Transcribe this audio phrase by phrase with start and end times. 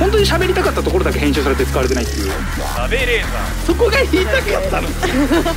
[0.00, 2.30] 本当に喋りたかったところだけ編集されて使われてないっていう。
[2.30, 3.30] 食べレー。
[3.30, 4.88] ザそこが言いたかったの。
[4.88, 5.50] ー食べレー。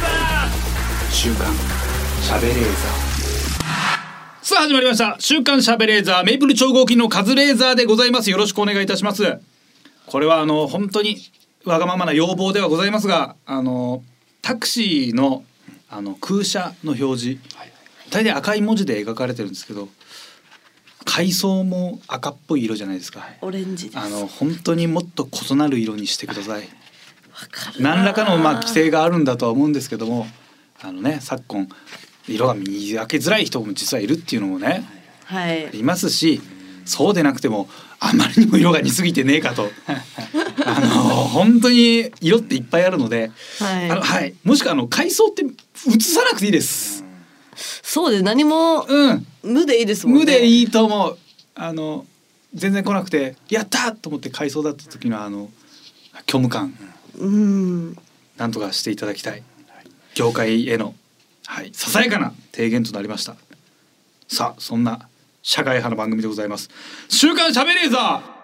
[0.00, 1.54] ザ週刊
[2.20, 2.58] しゃべれー。
[4.42, 5.16] さあ始まりました。
[5.20, 6.24] 週刊しゃべレーザー。
[6.24, 8.32] メイプル超合金のカズレーザーでございます。
[8.32, 9.38] よろしくお願いいたします。
[10.06, 11.18] これはあの本当に
[11.64, 14.02] わがままな要望ではございますがあの
[14.42, 15.44] タクシーの
[15.88, 17.40] あの空車の表示。
[18.10, 19.88] 大体赤い文字で描かれてるんですけど
[21.08, 23.26] 階層も赤っぽい色じゃないですか。
[23.40, 23.98] オレンジです。
[23.98, 26.60] あの本当にもっと異なる色にしてください。
[26.60, 26.66] わ
[27.50, 27.96] かるな。
[27.96, 30.26] 何らかのまあ規制があるんだとは思うんですけども
[30.82, 31.66] あのね昨今
[32.28, 34.84] 色が見分けづらい人も実はいるっていうのもね
[35.24, 35.78] はい。
[35.78, 35.82] い。
[35.82, 36.42] ますし
[36.84, 37.68] そうでなくても
[38.00, 39.70] あまりにも色が似すぎてねえかと。
[40.66, 40.88] あの
[41.24, 43.90] 本当に色っていっぱいあるので、はい。
[43.90, 47.07] あのはい、もしくはあの階層って映さなくていいです。
[47.82, 48.22] そうです。
[48.22, 50.20] 何もうん、無でいいですもんね。
[50.20, 50.60] 無でい。
[50.60, 51.18] いいと思う。
[51.54, 52.06] あの
[52.54, 55.50] 全然来なくてやったと思って階層だった時のあの
[56.26, 56.74] 虚無感
[57.18, 57.96] うん。
[58.38, 59.42] なんとかしていただきたい
[60.14, 60.94] 業界への、
[61.46, 63.34] はい、ささやかな提言となりました
[64.28, 65.08] さあそんな
[65.42, 66.70] 社会派の番組でございます
[67.08, 68.37] 週刊しゃべれーザー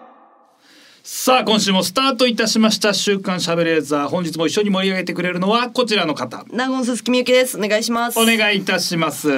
[1.07, 7.59] さあ今週もスタートいたしました週刊しゃべれーザー本日も一緒に盛り上げてくれるのはこちらの方ナゴンススキミユキです。
[7.59, 8.19] お願いします。
[8.19, 9.29] お願いいたします、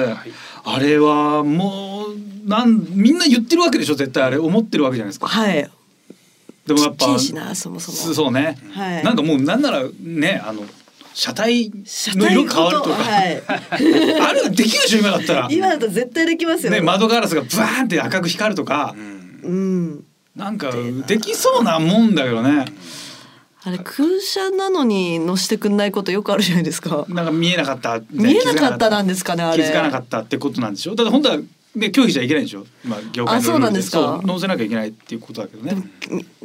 [0.64, 5.70] あれはもうなんみんな言ってるわけでしょ絶対あれ思ってるわけじゃないですかはい。
[6.66, 7.18] でもやっぱ
[7.54, 8.14] そもそも。
[8.14, 10.62] そうね、はいなんかもうなんならねあの
[11.12, 13.42] 車体の色変わるとか、はい。
[13.46, 15.48] あるできるでしょ今だったら。
[15.50, 16.72] 今だと絶対できますよ。
[16.72, 18.94] ね窓ガラスがブワーンって赤く光るとか、
[19.42, 20.07] うん。
[20.38, 20.70] なんか
[21.06, 22.64] できそうなもんだけどね。
[23.64, 27.04] あれ空車なのに乗してくんないことよくあるじゃないですか。
[27.08, 29.64] なんか見えなかった見えなかったなんですかねあれ。
[29.64, 30.94] 気づかなかったってことなんでしょ？
[30.94, 31.42] だって本当はね
[31.74, 32.64] 拒否しちゃいけないでしょ？
[32.84, 35.82] まあ業界のルールですかそう乗せなきゃいけないっていうことだけどね。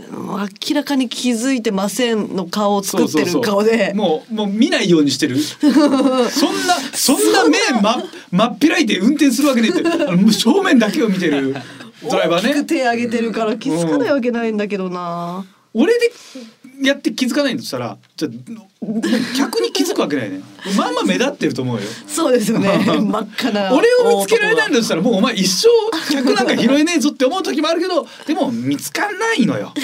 [0.09, 3.93] 明らかに気づいてませんの顔を作ってる顔で。
[3.95, 5.37] もうもう見ないようにしてる。
[5.39, 6.29] そんな
[6.93, 11.55] そんな目ま真っ開いて運転するわけねえって正面だけを見てる
[12.09, 12.65] ドライバーね大きく。
[12.67, 15.45] 手上げてるから気づかないわけないんだけどな。
[15.73, 16.11] 俺で
[16.83, 18.31] やって気づかないんだとしたらじゃあ
[19.35, 20.41] 客に気づくわけないね
[20.77, 22.69] まあまあ目立ってると思うよそうですよね。
[22.85, 23.73] 真っ赤な。
[23.73, 25.67] 俺を見つけられないんだとしたらもうお前一生
[26.13, 29.73] 客なんか拾えねえぞって思う時もあるけどでも見つかんないのよ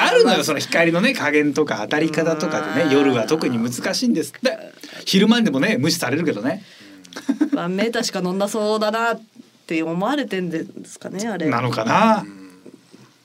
[0.00, 4.58] あるのよその光のね加減とか当たり方とかでね夜は特に難しいんですって
[5.04, 6.64] 昼間でもね無視されるけどね
[7.52, 9.18] まあメーターしか乗んなそうだな
[9.68, 11.46] って思われてんですかねあれ。
[11.50, 12.24] なのかな。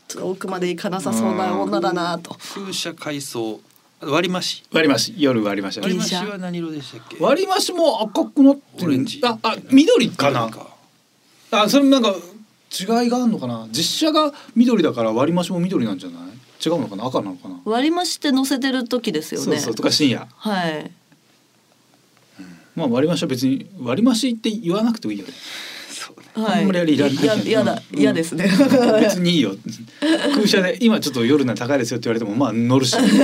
[0.09, 2.35] 遠くまで行かなさそうな女だなと。
[2.53, 3.61] 空車階層
[4.01, 4.63] 割り増し？
[4.73, 5.13] 割り増し。
[5.17, 5.79] 夜割り増し。
[5.79, 7.15] 割り増し車は何色でしたっけ？
[7.23, 10.49] 割り増しも赤くなってるああ緑かな。
[10.49, 10.67] か。
[11.51, 13.65] あそれもなんか違いがあるのかな？
[13.71, 16.21] 実写が緑だから割り増しも緑なんじゃない？
[16.65, 17.05] 違うのかな？
[17.05, 19.45] 赤なのかな、割り増して乗せてる時ですよね。
[19.45, 20.27] そうそうとか深夜。
[20.35, 20.91] はい。
[22.75, 25.33] まあ割り増しは別に割り増しって言わなくてもいいよね
[26.35, 26.61] はい。
[26.61, 27.25] あんまりあれいらない。
[27.25, 27.81] ややだ。
[27.94, 27.99] うん。
[27.99, 28.49] 嫌ですね。
[28.99, 29.55] 別にいいよ。
[30.33, 32.95] 空車で今ちょっと夜な高いですよって言われてもまあ乗るし。
[32.95, 33.07] 割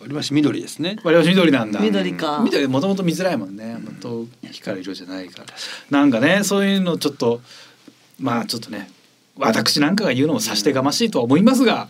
[0.00, 0.96] 割り増し緑ですね。
[0.96, 1.80] り増し緑なんだ。
[1.80, 2.40] 緑か。
[2.44, 3.78] 緑もともと見づらいもんね。
[3.78, 5.44] もと光る色じゃないから。
[5.90, 7.40] なんかねそういうのちょっと
[8.18, 8.90] まあちょっとね
[9.36, 11.88] 私なんかが言うのも差し出がましいとは思いますが、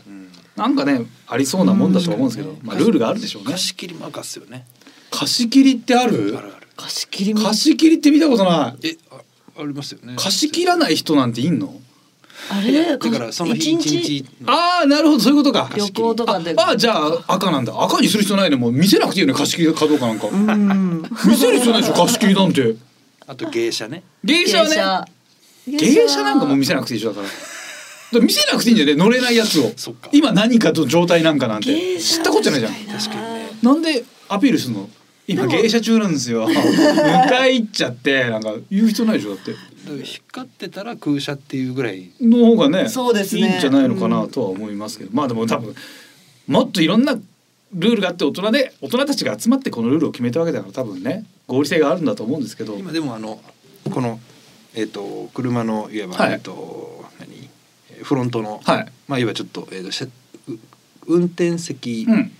[0.56, 3.52] なんかねありそうなもんだとは思うんですけど、まあルールがあるでしょうね。
[3.52, 4.66] 貸し切りも赤っすよね。
[5.10, 6.36] 貸し切りってある？
[6.38, 6.66] あるある。
[6.76, 7.42] 貸し切りも。
[7.42, 8.86] 貸し切りって見たことない。
[8.86, 8.96] え
[9.56, 10.14] あありますよね。
[10.16, 11.74] 貸し切らない人なんていんの？
[12.50, 12.96] あれ？
[12.96, 14.26] だからその日一日？
[14.46, 15.70] ああなるほどそういうことか。
[15.76, 16.54] 旅行とかで。
[16.56, 17.72] ああじゃあ赤なんだ。
[17.82, 18.56] 赤にする必要ないね。
[18.56, 20.28] もう見せなくていいよね貸し切りかどうかなんか。
[20.28, 21.02] うん。
[21.26, 22.74] 見せる必要ないでしょ貸し切りなんて。
[23.26, 24.02] あと芸者ね。
[24.24, 25.06] 芸者は
[25.66, 25.76] ね。
[25.78, 26.22] 芸者。
[26.22, 27.28] なんかもう見せなくていいでしょだか
[28.12, 28.20] ら。
[28.20, 29.72] 見せなくていいんだよね乗れないやつを。
[30.10, 31.98] 今何かと状態なんかなんて。
[32.00, 32.72] 知ったことじゃないじゃん。
[32.98, 33.50] 確かにね。
[33.62, 34.88] なんでアピールするの？
[35.30, 36.46] 今芸者中なんですよ。
[36.50, 39.52] 迎え行っちゃってなんか言う必要ないでしょだって。
[39.52, 39.64] だか
[39.96, 43.42] ら光ってたら空車っていうぐらいの方がねそうですね。
[43.42, 45.74] いいんじゃないのかなとは思いますけど、まあでも多分
[46.48, 47.14] もっといろんな
[47.74, 52.74] ルールがあって大人で大人たちが集まってこのルールを決めたわけだから多分ね合理性があるんだと思うんですけど。
[52.76, 53.40] 今でもあの
[53.88, 54.18] この
[54.74, 56.32] えっ、と車のいわば、はい。
[56.32, 57.48] えっ、と何？
[57.90, 58.92] えーフロントの、はい。
[59.06, 60.10] まあいわばちょっと,、えーとしゃう
[61.06, 62.32] 運転席うん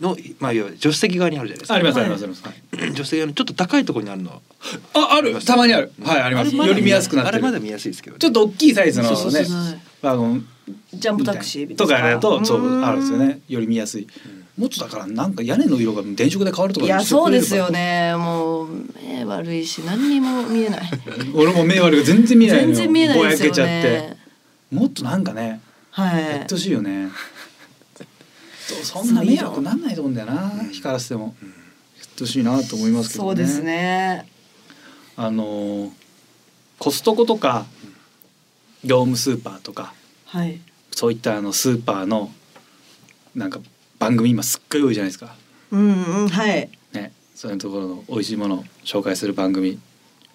[0.00, 1.74] の、まあいわば助手席側にあるじゃないですか。
[1.74, 2.54] ありますあはいりますあります、はい
[2.90, 4.30] 助手席側のちょっと高いところにあるの。
[4.30, 4.40] は
[4.94, 5.38] あある？
[5.44, 5.92] たまにある。
[6.02, 6.54] はいあります。
[6.54, 7.36] より見やすくなってる。
[7.36, 9.46] あれまだ見やすいですけど、ね、ちょっと大きいサイズのね
[10.02, 10.46] ワゴン
[10.94, 13.40] ジャンプタクシーとかやるとそううんあるんですよね。
[13.48, 14.06] より見やすい。
[14.56, 18.14] もっとだからなんか屋根の色が電飾で変わるとかいやそうですよね。
[18.16, 18.68] もう
[19.02, 20.90] 目悪いし何にも見えない。
[21.34, 23.62] 俺も目悪いが全然見えない全然見えないぼやけちゃって。
[23.64, 24.18] ね
[24.70, 25.60] もっとなんかね
[25.90, 26.22] はい。
[26.22, 27.08] やってほしいよね
[28.82, 31.34] そんな迷惑なんないと思うんだよな光らせても。
[31.98, 33.28] やってほしいなと思いますけどね。
[33.28, 34.28] そうですね。
[35.16, 35.90] あのー
[36.78, 37.66] コストコとか
[38.84, 39.92] 業務スーパーとか
[40.26, 40.60] はい。
[40.92, 42.30] そういったあのスーパーの
[43.34, 43.60] なんか
[43.98, 45.34] 番組今すっごい多いじゃないですか。
[45.72, 46.70] うんうんはい。
[46.92, 47.12] ね。
[47.34, 49.78] そういうところの美味しいものを紹介する番組。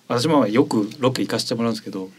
[0.07, 2.09] 私もよくロケ行かせてもらうんですけど、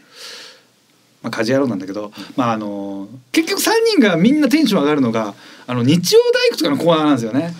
[1.25, 5.33] まあ、家事野郎なんだけど、まああの結局3人がみんなテンション上がるのが
[5.65, 7.55] あの日曜大工とかのコーナーなんですよね。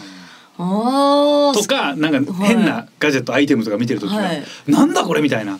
[0.57, 5.59] とかなんか変なガジェットアイテムとか見てる時は、はいなんだこれみたいな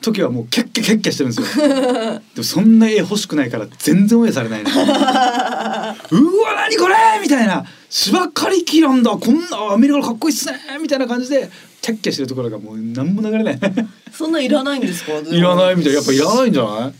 [0.00, 1.64] 時はもうキャッキャキャッキャしてるんですよ。
[2.20, 4.70] でもそんな絵欲しくないから全然応援されないね。
[4.74, 11.50] うわ何これみたいな芝刈り機なんだこんなアメリカのかっこいいっすねみたいな感じで
[11.80, 13.58] キャッキャしてるところがもう何も流れない。
[14.12, 15.12] そんなんいらないんですか？
[15.30, 16.92] いらないみたいやっぱいらないんじゃない？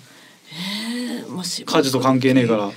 [1.66, 2.70] 家事と関係ねえから。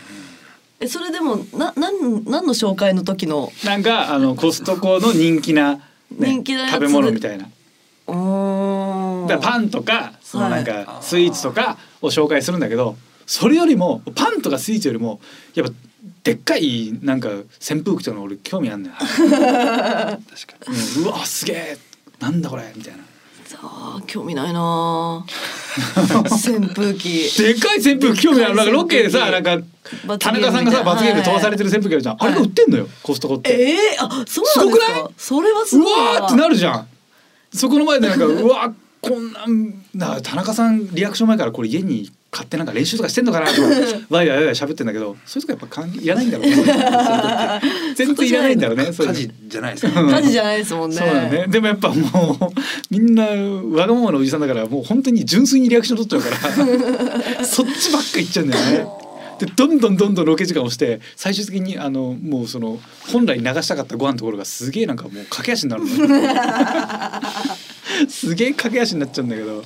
[0.79, 3.51] えそれでもななん何の紹介の時の？
[3.63, 5.75] なんかあのコストコの人気な、
[6.11, 7.47] ね、人気食べ物みたいな。
[8.07, 9.25] うー。
[9.25, 12.95] んだからパンとかそのなんはかスイーツとかを紹介するんだけど
[13.25, 15.19] それよりもパンとかスイーツよりも
[15.55, 15.73] やっぱ
[16.23, 20.19] でっかいなんか扇風機とかの俺興味あんのよ、 確か
[20.67, 21.03] うん。
[21.05, 21.77] うわすげえ。
[22.19, 23.03] なんだこれみたいな
[23.61, 25.25] あー興味ないな。
[25.27, 27.29] ー扇風機。
[27.37, 28.55] でっかい扇風機興味ある。
[28.55, 29.57] なんかロケでさなんか
[30.07, 35.03] 罰田中さんがさ罰ゲームで飛ばされてる扇風機あるじゃん、あれが売ってんのよコストコって、ええあそうなんですすごくない？
[35.03, 35.93] かそれはすうごい。
[36.15, 36.87] わーってなるじゃん。
[37.53, 43.61] そこの前でなんかうわこんなんな田中さんリアクション前からこれ家に買ってなんか練習とかしてんのかなとか
[44.09, 46.55] わいわいわい喋ってんだけどそういうとこやっぱ関係いらないんだろうね。
[47.95, 50.01] 全然いらないんだろうね家事じゃないですか。
[50.01, 50.11] うん。
[50.11, 50.97] 火事じゃないですもんね。
[50.97, 51.45] そうだね。
[51.47, 52.53] でもやっぱもう
[52.89, 58.85] みんなわがままなおじさんだからもう本当に純粋にリアクション取っちゃうから そっちばっかいっちゃうんだよね。
[59.39, 62.79] でどんどんどんどんロケ時間をして最終的にあのもうその
[63.11, 65.83] 本来流したかったご飯のところがすげえなんかもう駆け足になる
[68.09, 69.63] すげえ駆け足になっちゃうんだけど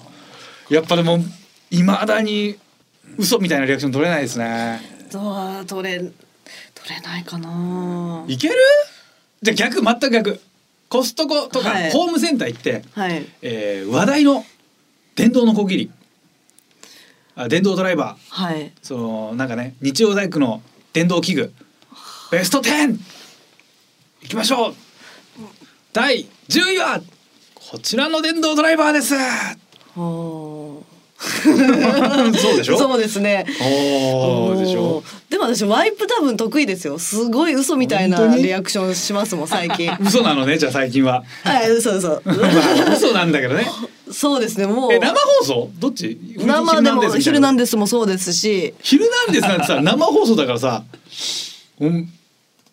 [0.70, 1.24] やっぱでも
[1.72, 2.58] いまだに
[3.18, 4.82] 嘘みたいなリアクション取れないですね。
[5.12, 6.10] どう取れ取
[6.90, 8.26] れないかな。
[8.28, 8.56] いける？
[9.42, 10.42] じゃあ逆全く逆。
[10.90, 11.92] コストコとかはい。
[11.92, 13.26] ホームセンター行って、はい。
[13.42, 14.44] えー話題の
[15.16, 15.92] 電動のこぎり。
[17.36, 18.44] あ電動ドライバー。
[18.44, 18.72] はい。
[18.82, 20.62] そのなんかね日曜大工の
[20.94, 21.54] 電動器具。
[22.32, 23.00] ベスト 10!
[24.22, 24.76] いきましょう。
[25.94, 27.02] 第10位は
[27.56, 29.16] こちらの電動ドライバーです
[32.40, 32.78] そうでしょ？
[32.78, 33.46] そうですね。
[33.46, 35.04] でしょ？
[35.30, 36.98] でも私ワイプ多分得意ですよ。
[36.98, 39.92] すごい嘘みたいなリアクションしますもん最近。
[40.00, 41.24] 嘘なのねじゃあ最近は。
[41.44, 42.22] はい嘘嘘。
[42.26, 43.70] まあ嘘なんだけどね。
[44.12, 44.94] そうですねもう。
[44.94, 45.70] え生放送？
[45.80, 46.18] どっち？
[46.38, 48.74] 生でも「ヒルナンデデス」もそうですし。
[48.82, 50.84] ヒルナンデスなんてさ生放送だからさ
[51.82, 52.10] うん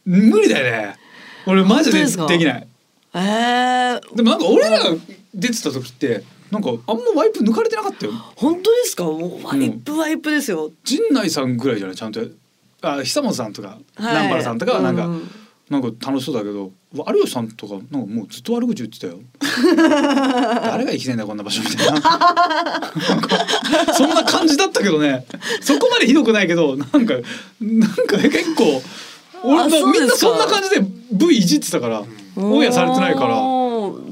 [0.04, 0.94] 無理だよね。
[1.46, 2.66] 俺マジでできない。
[3.14, 4.90] えー、でもなんか俺らが
[5.34, 8.12] 出てた時ってなんかあんまワイプ抜かれてなかったよ。
[8.36, 9.04] 本当ですか？
[9.04, 11.96] ワイプワイプですよ、陣内さんぐらいじゃない？
[11.96, 12.20] ちゃんと
[12.82, 13.80] あ久本さんとか、はい。
[13.98, 15.30] 南原さんとかはなんか、うん
[15.68, 19.18] なんか楽しそうだけど有吉さんとかなんかもうずっと悪口言ってたよ。
[19.74, 22.00] 誰が生きてんだよこんな場所みたいな。
[23.92, 25.26] そんな感じだったけどね。
[25.60, 27.14] そこまでひどくないけどなんか
[27.60, 28.80] なんか結構
[29.42, 32.04] 俺あもみんなそんな感じで V いじってたから
[32.36, 33.34] オンエアされてないから。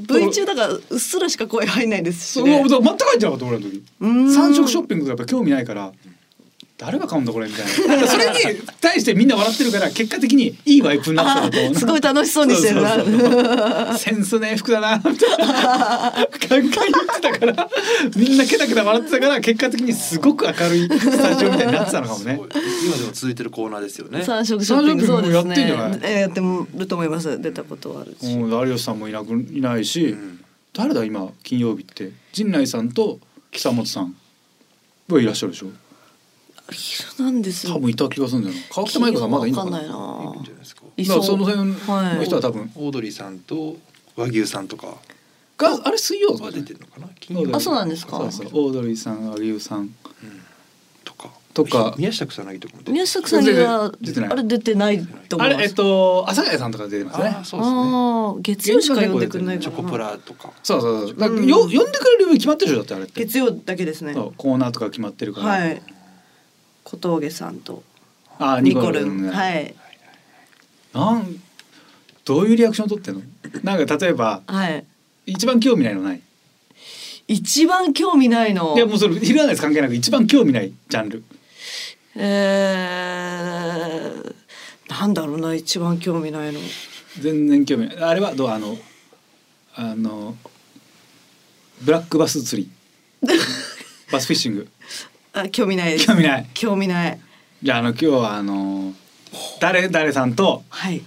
[0.07, 2.65] V 中だからうっすらしか声入んないですしね。
[2.69, 3.83] 全く入ってなかった俺の時。
[4.01, 5.93] 三色ショッピングとかやっぱ興味ないから
[6.77, 7.67] 誰が買うんだこれみたい
[7.99, 8.07] な。
[8.07, 12.97] それに対してみんな笑ってるから結果的にいいワイプになったとすごい楽しそうにしてるな。
[12.97, 17.69] そうそうそうセンスねえ服だなみたいなガンガン言ってたから。
[18.17, 22.35] みんなケタケタ笑ってたから結果的にすごく明るいスタジオみたいになってたのかもね。
[22.35, 24.25] 今でも続いてるコーナーですよね。
[24.25, 25.91] 三色ショッピングそうです三色ショッピングもやってんじゃない？
[25.93, 25.99] ね。
[26.03, 26.41] えーやって
[26.77, 27.41] ると思います。
[27.41, 30.45] 出たことはあるし、うん有吉さんもいなくいないし、うん。
[30.73, 32.11] 誰だ今金曜日って？
[32.33, 33.21] 陣内さんと
[33.53, 34.17] 久本さん。
[35.09, 35.67] はいらっしゃるでしょ
[36.73, 38.61] ヒルナンデス多分いた気がするんだよな。
[38.71, 39.77] 川北麻衣子さんまだいいのかな？
[39.79, 40.35] わかんないな。
[40.35, 40.83] いいんじゃないですか？
[40.83, 43.77] からその辺はいの人は多分オードリーさんと
[44.17, 44.97] 和牛さんとか。
[45.57, 47.09] があれ水曜はだね出てるのかな？
[47.21, 48.19] 金曜日あそうなんですか？
[48.19, 48.47] そうそう。
[48.53, 49.81] オードリーさん和牛さん。
[49.81, 49.91] うん。
[51.05, 51.31] とか。
[51.53, 51.95] とか。
[51.97, 52.93] 宮下草薙とかも出てる。
[52.95, 54.31] 宮下草薙は出てない。
[54.31, 55.57] あれ出てないと思います。
[55.57, 57.25] あれえっと阿佐ヶ谷さんとか出てますね。
[57.27, 57.77] あーそうですね。
[57.77, 60.53] あー月曜しか呼んでくれないからチョコプラとか。
[60.63, 61.17] そうそうそう。
[61.17, 61.69] だからよ呼ん。
[61.69, 63.25] でくれるように決まってるでしょだってあれって。
[63.25, 64.15] 月曜だけですね。
[64.15, 65.47] そうコーナーとか決まってるから。
[65.47, 65.83] はい
[66.85, 67.83] 小峠さんと
[68.39, 69.31] あーニコルンね。
[69.31, 69.75] はい。
[70.93, 71.41] なん
[72.25, 73.23] どういうリアクション取ってんの？
[73.63, 74.85] なんか例えばはい。
[75.27, 76.21] 一番興味ないのない？
[77.27, 78.75] 一番興味ないの？
[78.77, 81.25] いやもうそれ昼なんです関係なく一番興味ないジャンル。
[82.17, 86.61] えー、なんだろうな一番興味ないの。
[87.21, 87.99] 全然興味ない。
[87.99, 88.77] あれはどうあの
[89.75, 90.37] あの
[91.83, 92.71] ブラックバス釣り。
[94.13, 94.69] バスフィッシング
[95.35, 95.93] あ興味ない。
[95.93, 96.47] です興味ない。
[96.55, 97.21] 興味ない。
[97.63, 98.93] じゃああの今日はあの
[99.61, 101.03] 誰誰さんとはい。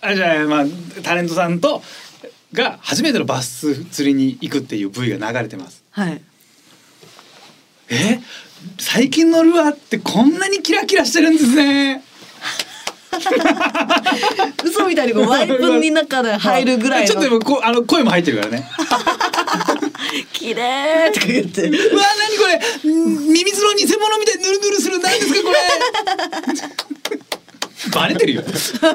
[0.00, 0.64] あじゃあまあ
[1.02, 1.82] タレントさんと
[2.52, 5.84] が初めてのバス釣りに行くっていう V が流れてます。
[5.90, 6.22] はい。
[7.90, 8.20] え？
[8.78, 12.02] 最近のルアーってこんなにキラキラしてるんですね。
[14.64, 18.68] 嘘みたいにこうワイプに中で入るぐらい ちょっとでのもこうあの声も入ってるからね
[20.46, 22.46] 綺麗とか言ってうわ何こ
[22.84, 22.90] れ？
[22.92, 25.00] んミミズの偽物みたいにヌルヌルする。
[25.00, 25.56] 何ですかこれ？
[27.92, 28.42] バレてるよ。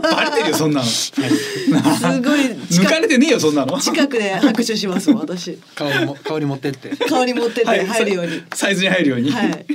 [0.01, 0.85] バレてるよそんなの。
[0.85, 2.39] すすごい
[2.71, 3.79] 抜かれてねえよそんなの。
[3.81, 5.59] 近くで拍手しますもん私。
[5.75, 6.95] 顔も顔に持ってって。
[7.09, 8.41] 顔に持ってってはい入るように。
[8.53, 9.65] サイズに入るように、はい。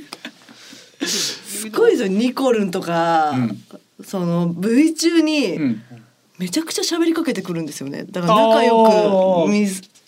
[1.07, 3.63] すごいですよニコルンとか、うん。
[4.03, 5.83] その V 中にうん。
[6.39, 8.05] めちゃくちゃ喋りかけてくるんですよね。
[8.11, 9.51] だから仲良く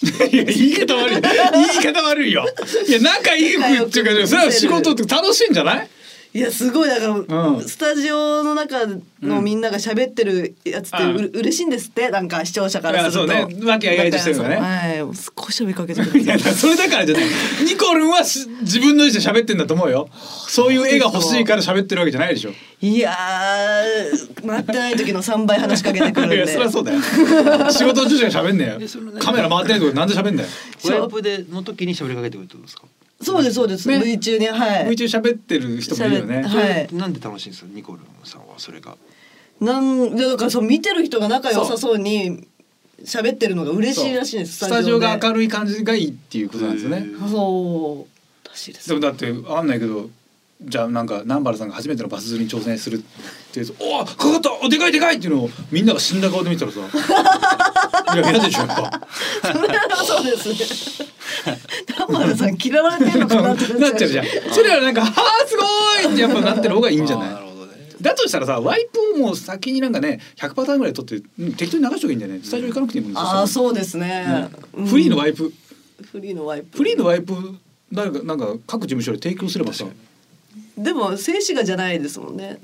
[0.02, 2.44] いや言い方悪い言い方悪いよ
[2.86, 5.88] いや仲いいっていうかそれは仕事って楽しいんじゃない
[6.34, 7.62] いやすごいだから、うん。
[7.62, 8.86] スタジオの中
[9.22, 12.10] のみんなが喋ってるやつってう、うん嬉しいんですって？
[12.10, 13.32] なんか視聴者からすると。
[13.32, 13.56] そうね。
[13.64, 15.02] 和気あいあいとしてるからねはい。
[15.02, 16.04] もうすっごい喋りかけて。
[16.04, 17.24] くるそれだからじゃない。
[17.64, 20.10] ニコルンはし自分の意思で喋ってんだと思うよ。
[20.12, 22.50] そういう絵が欲しいから喋ってるわけじゃないでしょ。
[22.80, 26.36] いやー待ってない時の3倍話しかけてくるんで。
[26.36, 27.00] いやそりゃそうだよ。
[27.70, 28.88] 仕事中しか喋んねえよ。
[29.18, 30.48] カメラ回ってないとこなんで喋んだよ。
[31.00, 32.84] ワイプでの時に喋りかけてくるってことですか？
[33.20, 33.98] そうですそうです、ね。
[33.98, 34.90] V 中にはい。
[34.90, 36.42] V 中喋ってる人もいるよね。
[36.42, 36.94] はい。
[36.94, 37.70] なんで楽しいんですか？
[37.72, 38.96] ニコルンさんはそれが。
[39.60, 42.46] なんでだからそう見てる人が仲良さそうに
[43.04, 47.06] 喋ってるのが嬉しいらしいんですスタジオが明るるい感じがいいっていうことなんですよね。
[47.28, 48.06] そ
[48.44, 48.48] う。
[48.48, 48.88] らしいです。
[48.88, 50.10] でもだってわかんないけど
[50.60, 59.06] じゃあなんか南原さんが初めてのバス釣りに挑戦するっていうと「おおかかったおでかいでかい!」っていうのをみんなが死んだ顔で見たらさいや嫌でしょやっぱ。
[59.54, 60.36] それはそうで
[60.66, 61.08] すね。
[61.96, 63.72] 玉原さん嫌われてるのかなって。
[63.74, 64.26] なっちゃうじゃん。
[64.52, 65.12] それはなんか「は
[65.42, 67.28] あすごい!」ってやっぱなってる方がいいんじゃない？
[67.28, 67.72] あーなるほどね。
[68.00, 74.24] だとしたらさワイプをもう先になんかね100パターンぐらい取ってうん適当に流しとけばいいんだよねスタジオ行かなくていいもんねああそうですね。
[74.26, 74.86] らうん。
[74.86, 75.52] フリーのワイプ。
[76.10, 76.78] フリーのワイプ。
[76.78, 77.34] フリーのワイプ
[77.92, 79.84] 誰かなんか各事務所で提供すればさ
[80.78, 82.58] でも静止画じゃないですもんね。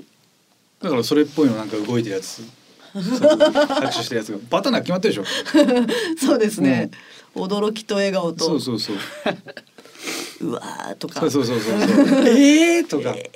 [0.81, 2.41] だからそれっぽいのなんか動いてるやつ。
[2.95, 4.37] 拍手してるやつが。
[4.49, 5.25] パターンが決まってるでしょ。
[6.25, 6.91] そうですね、
[7.35, 8.45] 驚きと笑顔と。
[8.45, 8.97] そうそうそう。
[10.47, 11.19] うわーとか。
[11.19, 11.79] そうそうそうそう。
[12.29, 13.17] えーとか、うん。
[13.17, 13.31] ね。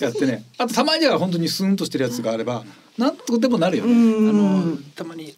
[0.00, 0.44] やってね。
[0.58, 2.64] あとたまには本当にスーンとしてるやつがあれば
[2.96, 4.28] なんとでもなるようね、ん。
[4.28, 5.34] あのたまにう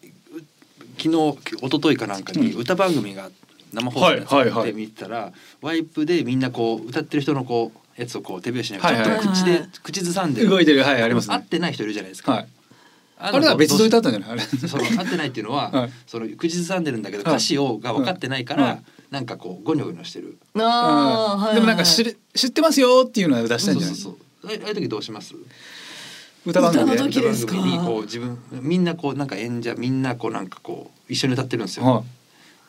[0.97, 3.29] 昨日一昨日かなんかに歌番組が
[3.73, 4.65] 生放送のやつはいはいはい。
[4.67, 5.31] で見てたら
[5.61, 9.19] ワイプでみんなこう歌ってる人のこうやつをこう手拍子しながらはいはい。
[9.21, 9.69] ちょっと口ではいはい。
[9.83, 11.35] 口ずさんでる動いてるはいありますね。
[11.35, 12.31] 合ってない人いるじゃないですか。
[12.33, 12.47] はい。
[13.19, 14.29] ああれは別撮りだったんじゃない？
[14.31, 14.41] あれ。
[14.41, 15.91] その合ってないっていうのは、はい。
[16.07, 17.33] その口ずさんでるんだけどはい。
[17.33, 18.83] 歌詞をが分かってないから、はい。
[19.11, 20.37] なんかこうゴニョゴニョしてる。
[20.55, 23.95] あー、はいでもなんか知る知ってますよっていうのは出したんじゃない？
[23.95, 24.59] そうそうそう。
[24.59, 25.35] あああいう時どうします？
[26.45, 26.93] 歌番組で。
[26.95, 27.53] 歌の時ですか？
[27.53, 31.85] 歌番組にこう自分みんなこうなんか演者みんなこうなんかこう一緒に歌ってるんですよ。
[31.85, 32.03] は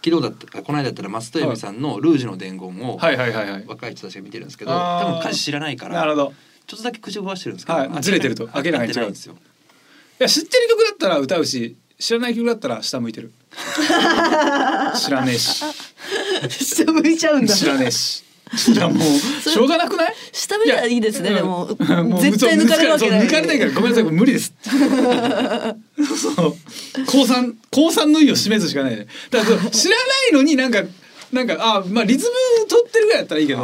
[0.04, 6.34] 昨日だったこの間だったら松任谷由実さんのルージュの伝言を、若い人たちが見てるんですけど、多分歌詞知らないからなるほど。
[6.66, 8.44] ちょっとだけ口を動かしてるんですけど、はいずれてると。
[8.44, 9.34] 明らかに違う合ってないんですよ。
[9.34, 13.32] いや知ってる曲だったら歌うし知らない曲だったら下向いてる。
[14.96, 15.64] 知らねえし。
[16.48, 17.54] 下向いちゃうんだ。
[17.54, 18.24] 知らねえし
[18.72, 20.14] いやもうしょうがなくない？
[20.32, 23.26] 下向いたらいいですねやでもうんもう絶対抜かれるわけない。
[23.26, 24.52] 抜かれないからごめんなさい無理です。
[26.34, 26.54] そう。
[27.06, 29.06] 高三高三の意を示すしかないね。
[29.30, 30.82] だから知らないのになんか
[31.32, 33.60] なんかあまあリズム取ってるぐらいだったらいいけど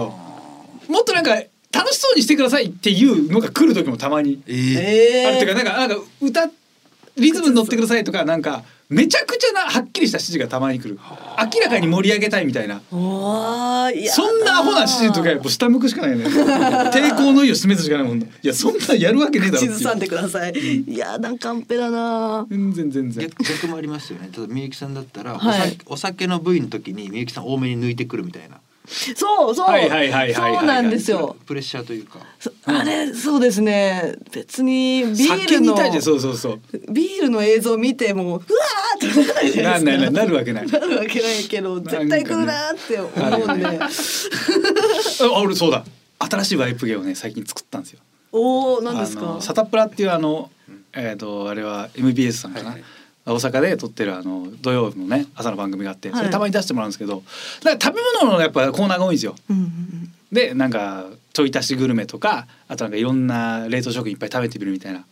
[0.89, 1.35] もっとなんか
[1.71, 4.79] 楽しそうにしてくださいっていうのが来る時もたまにえー。
[4.81, 6.49] えあるっていうかなんかなんか歌
[7.19, 10.99] リズムに乗ってくださいとかなんかめちゃくちゃなはっきりした指示がたまに来る。
[10.99, 12.81] 明らかに盛り上げたいみたいな。
[12.91, 13.01] そん
[14.45, 16.25] なアホな指示とかやっぱ下向くしかないね。
[16.91, 19.59] 抵抗の意を示すしかないもんいやそんなやるわけねえだろ。
[19.59, 20.53] っていう口ずさんでください。
[20.53, 23.29] いやなんかカンペだな全然全然。
[23.29, 24.31] 逆逆もありますよね。
[24.33, 25.79] ただみゆきさんだったら、はい。
[25.85, 28.57] お酒お酒の部位の時にみゆきさん多めに抜いてくるみたいな。
[28.89, 29.67] そうそう。
[29.71, 30.57] はいはいはいはいはい。
[30.59, 31.37] そうなんですよ。
[31.47, 32.21] プレッシャーというか。
[32.41, 34.17] そあれそうですね。
[34.33, 35.37] 別にビールの。
[35.39, 36.61] 酒に対してそうそうそう。
[36.91, 39.85] ビールの映像見てもうわーってならないじゃなないですか。
[39.85, 40.67] んないななるわけない。
[40.67, 43.09] なるわけないけど絶対来るなって思
[43.45, 43.89] うんで、あ
[45.43, 45.85] 俺そうだ。
[46.19, 48.01] 新しいワイプ芸をね最近作ったんですよ。
[48.33, 49.39] おお何ですか？
[49.41, 50.51] サタプラっていうあの
[50.95, 52.98] えっ、とあれは MBS さんかな、はいはい
[53.33, 56.27] 大阪で撮ってるあの土曜日のね朝の番組があってそはい。
[56.27, 57.23] れたまに出してもらうんですけど
[57.63, 59.35] だから食べ物のやっぱコーナーが多いんですよ。
[59.51, 65.05] うんうんでなんかちょい足しグルメとかあとなんかいろんな冷凍食品いっぱい食べてみるみたいな。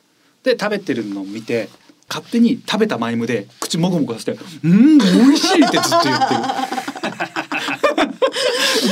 [0.43, 1.69] で食べてるのを見て
[2.09, 6.41] 勝手に食べたマイムで口もごもごさせて「うん美味しい」ってずっと言ってる。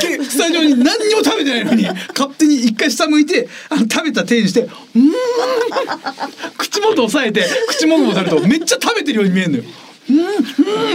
[0.00, 4.62] でスタジオに何にも食べてないのに勝手に一回下向いてあの食べた手にして
[4.94, 5.12] 「うん」
[6.58, 9.64] 口元押さえて口もごもごされるとめっちゃ食べてるように見えるのよ。
[10.06, 10.20] うんう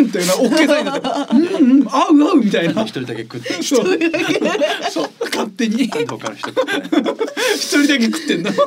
[0.01, 2.83] んっていうのは OK サインだってうんうん合う合うみたいな。
[2.83, 3.86] 一人だけ食ってるそう。
[4.91, 5.86] そう勝手に。
[5.86, 6.19] 一人だ
[7.98, 8.51] け食ってんの。
[8.51, 8.65] だか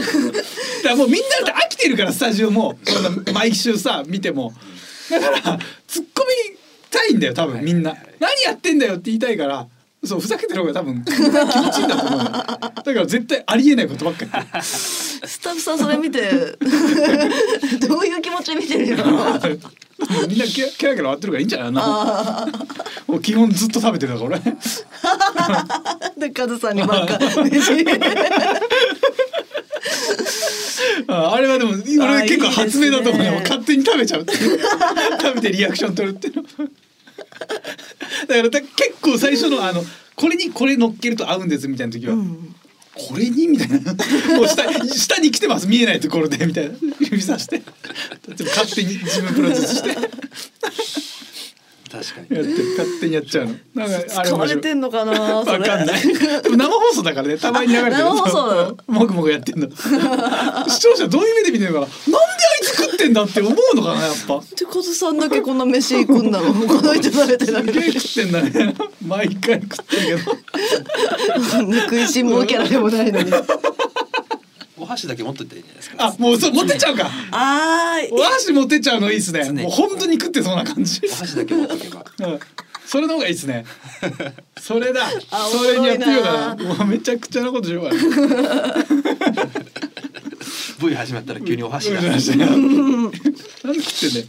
[0.85, 2.77] らもうみんなだって飽きてるからスタジオも。
[2.83, 4.53] そんな毎週さ見ても。
[5.11, 6.57] だから突っ込み
[6.93, 7.97] たいんだよ多分みんな。
[8.21, 9.67] 何やってんだよって言いたいから
[10.05, 12.25] そうふざけてる方が多分気持ちいいんだと思うよ。
[12.25, 14.31] だから絶対ありえないことばっかり
[14.63, 16.21] スタッフさんそれ見て
[17.87, 19.05] どういう気持ちで見てるの？
[20.29, 21.73] みんなキラキラキラ笑ってるからいいんじゃない？
[21.73, 22.49] な
[23.07, 24.41] もう基本ずっと食べてるだから俺。
[26.19, 27.19] でカズさんにばっか。
[27.45, 27.85] 飯
[31.09, 33.33] ああれはでもあ俺結構発明だと思うよ。
[33.33, 33.41] ね。
[33.41, 34.27] 勝手に食べちゃう
[35.21, 36.43] 食べてリアクション取るっていうの。
[36.43, 36.67] だか
[38.29, 38.71] らだ結
[39.01, 39.83] 構最初のあの
[40.15, 42.15] これにこれ乗っけると合うんですみたいな時は、
[42.95, 43.79] これにみたいな。
[44.37, 45.67] もう下下に来てます。
[45.67, 46.77] 見えないところでみたいな。
[47.01, 47.63] 指さして
[48.29, 49.97] 勝手に自分プロデュースして
[51.93, 52.45] 確かにる
[52.79, 56.01] 勝手にやっちゃうのなんかあれ使われてんのかなわそれかんない。
[56.43, 57.97] でも生放送だからね、 たまに流れてる。
[57.99, 59.69] 生放送なのもぐもぐやってんの。
[60.69, 62.19] 視聴者どういう目で見てるのかな。
[62.19, 64.41] なんであいつ食ってんだって思うのかな、やっぱ。
[64.57, 68.75] でカズさんだけこんな飯行くんだろうこの人食べてないすげえ食ってんだね。
[69.07, 71.83] 毎回食ってるけど。
[71.83, 73.82] 食いしん坊キャラでもないのにお
[74.93, 77.11] 箸だけ持っといていいんじゃないですかあ、もうそう持ってっちゃうか。
[77.31, 79.51] あーお箸持ってっちゃうのいいですね。
[79.63, 81.01] もう本当に食ってそうな感じ。
[81.05, 82.41] お箸だけ持っとけば うん。
[82.87, 83.65] それの方がいいですね。
[84.61, 85.09] それだ。
[85.31, 86.57] あそれにやってみよな。
[86.59, 88.75] おもうめちゃくちゃなことしようかな。
[90.89, 92.39] V 始まったら急にお箸がなんで食ってん
[94.15, 94.27] だよ。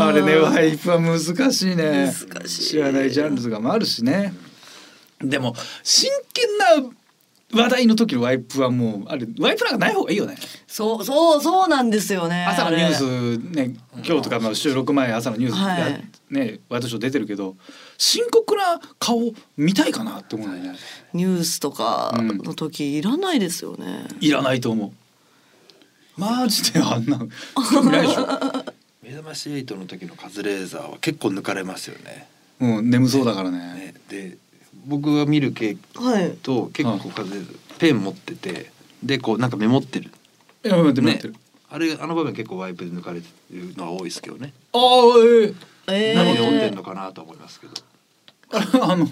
[0.00, 2.12] あれね、ワイプは難しいね。
[2.28, 4.32] 難しい知らないジャンルとかもあるしね。
[5.20, 6.90] でも真剣な
[7.52, 10.36] 話題の時のワイプはもうあれワイプなんかない方がいいよね。
[10.66, 17.56] そうそうそうなんですよね朝のニュースね今日とかまあ収録前朝のニュースや、はいねワイドショー出てるけど
[17.98, 20.76] 深刻な顔見たいかなって思うね。
[21.12, 26.20] ニュースとかの時いらないですよね、いらないと思う。
[26.20, 28.26] マジであんな興味ないでしょ。
[29.02, 32.28] 目覚まし8の時のカズレーザーは結構抜かれますよね
[32.60, 33.58] うん眠そうだからね。
[33.58, 34.36] ねで
[34.86, 36.32] 僕が見る系はい。
[36.42, 38.70] と結構カズレーザーペン持ってて
[39.02, 40.10] でこうなんかメモってる。
[40.64, 41.28] いや待って待ねって。
[41.28, 41.34] る。
[41.70, 44.52] あれあの場面結構ワイプで抜かれてるのは多いですけどね。
[44.72, 44.80] ああ
[45.24, 45.54] え
[45.92, 47.72] ええ何を読んでんーのかなと思いますけど。
[48.82, 49.06] あの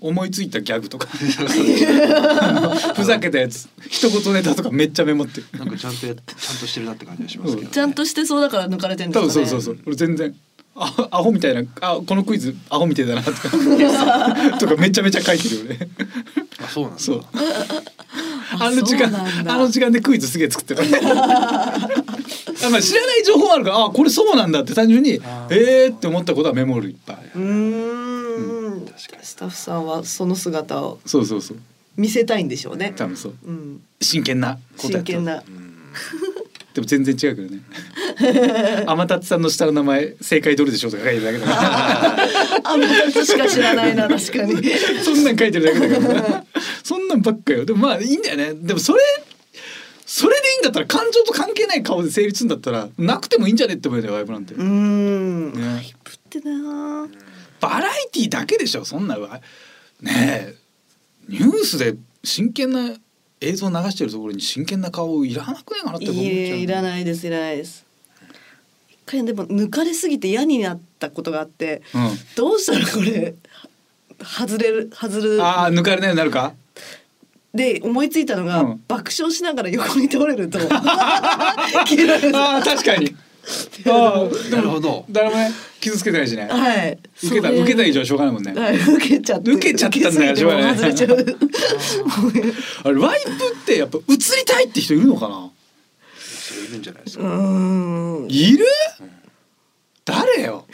[0.00, 1.08] お思いついたギャグとか。
[2.94, 3.68] ふざけたやつ。
[3.88, 5.46] 一言ネタとかめっちゃメモってる。
[5.58, 9.34] なんかちゃんとやってちゃんとしてるなって感じがしますけど、ね、ちゃんとしてそうだから抜かれてんです多かね。
[9.34, 9.84] 分そうそうそう。
[9.86, 10.34] 俺全然
[10.80, 13.48] あアホみたいなあこのクイズアホみたいだなとか。
[14.58, 15.88] とかめちゃめちゃ書いてるよね。
[16.62, 16.98] あそうなんだ。
[16.98, 17.24] そう。
[18.60, 19.10] ああの時間
[19.46, 28.86] あの時間でクイズすげえ作ってるあ、まあ、知らない情報もあるからあこれそうなんだって単純にえーって思ったことはメモるいっぱいうーん。
[28.86, 29.22] 確かに。
[29.22, 31.58] スタッフさんはその姿をそうそうそう。
[31.96, 32.94] 見せたいんでしょうね。
[32.96, 33.34] 多分そう。
[33.44, 33.80] うん。
[34.00, 35.42] 真剣な真剣な。
[35.46, 35.68] うん
[36.78, 37.60] でも全然違うけどね。
[38.86, 42.70] 天達さんの下の名前正解どれでしょうとか書いてるだけだから。
[42.70, 44.62] あんまりしか知らないな確かに。
[45.02, 46.44] そんなん書いてるだけだから。
[46.84, 47.64] そんなんばっかよ。
[47.64, 48.54] でもまあいいんだよね。
[48.54, 49.00] でもそれ
[50.06, 55.52] それでいいんだったら感情と関係ない顔で成立するんだったらなくてもいいんじゃねって思うよねワイプなんて、うーん。
[55.52, 55.66] ね。
[55.66, 57.08] ワイプってな
[57.60, 59.40] バラエティーだけでしょそんなわ
[60.00, 60.54] ねえ。
[61.28, 62.92] ニュースで真剣な
[63.40, 66.24] 映像流してるところに真剣な顔いらなくねえかなって思っちゃう。
[66.24, 67.84] いえいらないですいらないです。
[68.90, 72.10] 一回でも抜かれすぎて嫌になったことがあってうん。
[72.36, 73.34] どうしたらこれ
[74.22, 75.42] 外れる外る？
[75.42, 76.54] ああ抜かれないようになるか？
[77.54, 78.84] で思いついたのが、うん。
[78.88, 80.58] 爆笑しながら横に倒れると。
[81.86, 82.36] 切られる。
[82.36, 83.14] ああ確かに
[83.86, 85.04] ああ なるほど。
[85.10, 86.48] 誰もね傷つけてないしね。
[86.50, 86.98] はい。
[87.22, 88.52] 受けた受けた以上しょうがないもんね。
[88.52, 89.50] はい受けちゃって。
[89.52, 91.38] 受けちゃったんだよ受けすぎてもう外れちゃう
[92.84, 93.34] あれワイプっ
[93.66, 95.50] てやっぱ映りたいって人いるのかな？
[96.18, 98.66] それいるんじゃないですうか、ーんいる？
[100.04, 100.64] 誰よ？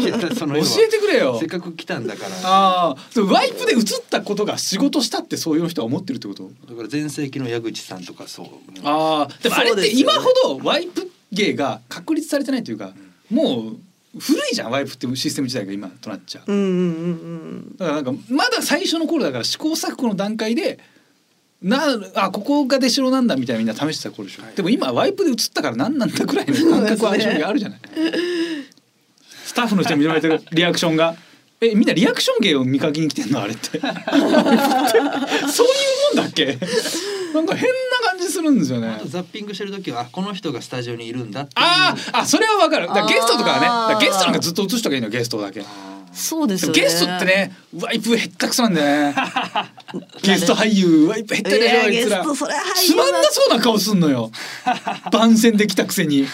[0.00, 1.36] いやその教えてくれよ。
[1.38, 2.30] せっかく来たんだから。
[2.42, 6.50] ああそうワイプで映ったことが仕事したってそういう人は思ってるってこと？
[6.68, 8.46] だから前世紀の矢口さんとかそう
[8.82, 12.92] ああでもあれっそうで今ほどワイプ芸が確立されてないというか、
[13.30, 13.72] も
[14.14, 16.46] う古いじゃんワイプっていうシステム自体が今となっちゃう。
[17.78, 20.78] だからなんかまだ最初の頃だから試行錯誤の段階で
[21.62, 21.78] な
[22.14, 24.54] あここが出城なんだみたいなみんな試してた頃でしょ、はい。
[24.54, 27.78] でも今ワイプで映ったから何なんだくらいの感覚はあるじゃない、
[29.44, 31.14] スタッフの人に認められてるリアクションが
[31.60, 33.78] えみんなリアクション芸を見かけに来てんのあれって。
[33.82, 33.84] そういう
[36.16, 36.58] もんだっけ？
[37.34, 37.74] なんか変な
[38.40, 38.88] するんですよね。
[38.88, 41.66] あとザッピングしてる時はあこの人がスタジオにいるんだっていう。
[41.66, 42.88] あーあそれはわかる。
[42.88, 45.62] だゲストとかはねゲストなんかずっと映しとけばいいのよゲストだけ。
[46.12, 46.80] そうですよね。
[46.80, 49.14] ゲストってねワイプへったくそなんだよね。
[50.22, 52.18] ゲスト俳優ワイプへったくそあいつら。
[52.18, 54.30] ゲストそれ俳優つまんなそうな顔すんのよ。
[55.12, 56.26] 番宣できたくせに。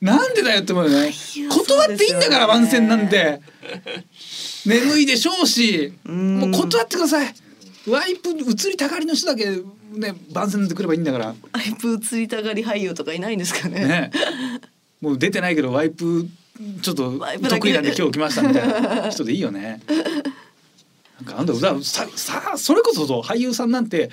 [0.00, 1.12] なんでだよって思うよね。
[1.34, 3.40] 優断っていいんだから番宣なんでて。
[4.66, 6.38] 眠いでしょうしん。
[6.40, 7.34] もう断ってください。
[7.86, 9.44] ワイプ映りたがりの人だけ
[9.90, 11.26] ね番宣で来ればいいんだから。
[11.26, 13.86] ワイプ映りたがり俳優とかいないんですかね。
[13.86, 14.10] ね。
[15.00, 16.28] もう出てないけどワイプ
[16.82, 19.10] ちょっと得意なんで今日来ましたみたいな。
[19.10, 19.80] 人でいいよね。
[21.20, 24.10] なんかなんだだささそれこそ俳優さんなんて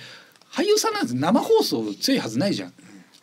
[0.52, 2.74] 俳優さんなんて生放送強いはずないじゃん。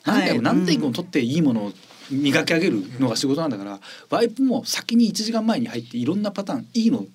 [0.05, 1.73] 何回も何テイクも撮っていいものを
[2.11, 7.07] 磨き上げるのが仕事なんだから、ワイプも先に1時間前に入っていろんなパターンいいの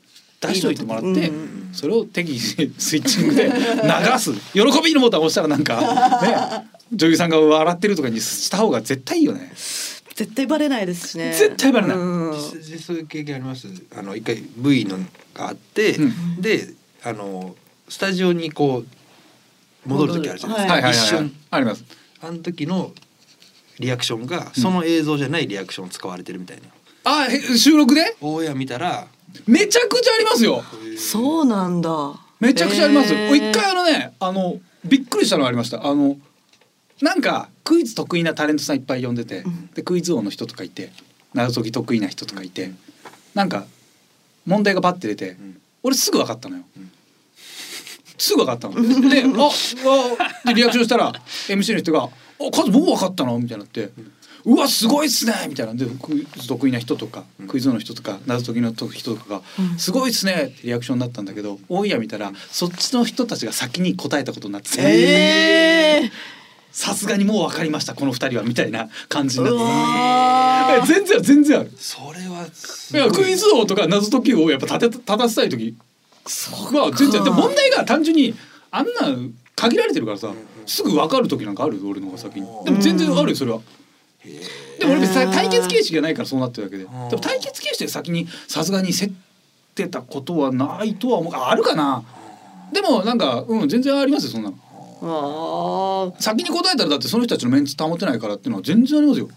[0.42, 1.32] 出しといてもらって、
[1.74, 2.40] それを適宜
[2.78, 4.34] スイッチングで流す。
[4.54, 5.82] 喜びのボタンを押したらなんか
[6.22, 9.52] ね女優さんが笑ってるとかにした方が絶対いいよね。
[10.16, 11.34] 絶対バレないですしね。
[11.38, 11.98] 絶対バレない。
[11.98, 12.32] うん。
[12.34, 13.68] 実際そういう経験あります？
[13.96, 14.98] あの一回 V の
[15.34, 16.42] があって、うん。
[16.42, 16.70] で
[17.04, 17.56] あの
[17.88, 18.84] スタジオにこ
[19.86, 20.82] う戻る時あるじゃないですか、はい。
[20.84, 21.08] はいはい、一はい。
[21.10, 21.84] 瞬、あります。
[22.22, 22.92] あの時の
[23.80, 26.64] リアクションがその映像じゃないリアクション使われてるみたいな、
[27.12, 28.16] あへ収録で？
[28.22, 29.08] オンエア見たら
[29.48, 30.64] めちゃくちゃありますよ。
[30.98, 33.14] そうなんだめちゃくちゃあります。
[33.14, 35.86] へー一回あのねあのびっくりしたのがありました。
[35.86, 36.18] あの
[37.02, 39.44] なんかクイズ得意なタレントさんいっぱい呼んでて、
[39.74, 40.92] でクイズ王の人とかいて
[41.34, 42.72] 謎解き得意な人とかいて、
[43.34, 43.66] なんか
[44.46, 46.62] 問題がパッて出て、ん俺すぐ分かったのよ。
[46.64, 46.66] ん
[48.18, 48.76] すぐ分かったの。
[49.10, 49.50] で、あ、
[50.44, 51.14] あ、でリアクションしたら
[51.48, 52.10] MC の人が、あ、
[52.52, 53.40] カズもう分かったの？
[53.40, 53.84] みたいになって。
[53.84, 53.94] う
[54.56, 55.34] わすごいっすね！
[55.50, 55.74] みたいな。
[55.74, 59.42] でクイズ得意な人とか、クイズ王の人とか謎解きの人とかが
[59.78, 64.86] 「すごいっすね」ってリアクションになったんだけどオンエア見たらそっちの人たちが先に答えたことになっててえ
[66.06, 66.12] え
[66.72, 71.72] さすがにもう分かりましたこの二人はみたいな感じになっうて全然ある全然ある。
[71.78, 73.00] それはすい。
[73.00, 75.76] やクイズ王とか謎解き王をやっぱ立て立たせたい時
[76.74, 77.24] は全然。
[77.24, 78.36] で問題が単純に
[78.72, 78.92] あんな
[79.56, 80.32] 限られてるからさ
[80.68, 81.78] すぐ分かる時なんかある？
[81.78, 82.48] よ俺の方が先に。
[82.66, 83.62] でも全然あるよそれは。
[84.80, 86.84] でも俺別に対決形式がないからそうなってるだけで。
[86.84, 89.12] でも対決形式で先にさすがに競っ
[89.76, 92.04] てたことはないとは思うああるかな
[92.74, 94.52] でもなんかうん全然ありますよそんな
[95.02, 99.30] の先に答えたらだってその人たちのメンツ保てないからっていうのは全然ありますよ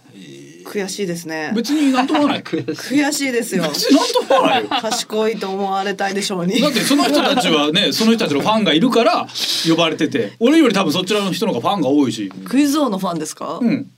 [0.65, 9.27] 悔しいですね別になんともない別悔しいですよになんともないよ賢いと思われたいでしょうにだってその人たちはねその人たちのファンがいるから
[9.69, 13.91] 呼ばれてて俺より多分そちらの人の方がファンが多いしクイズ王のファンですか、うん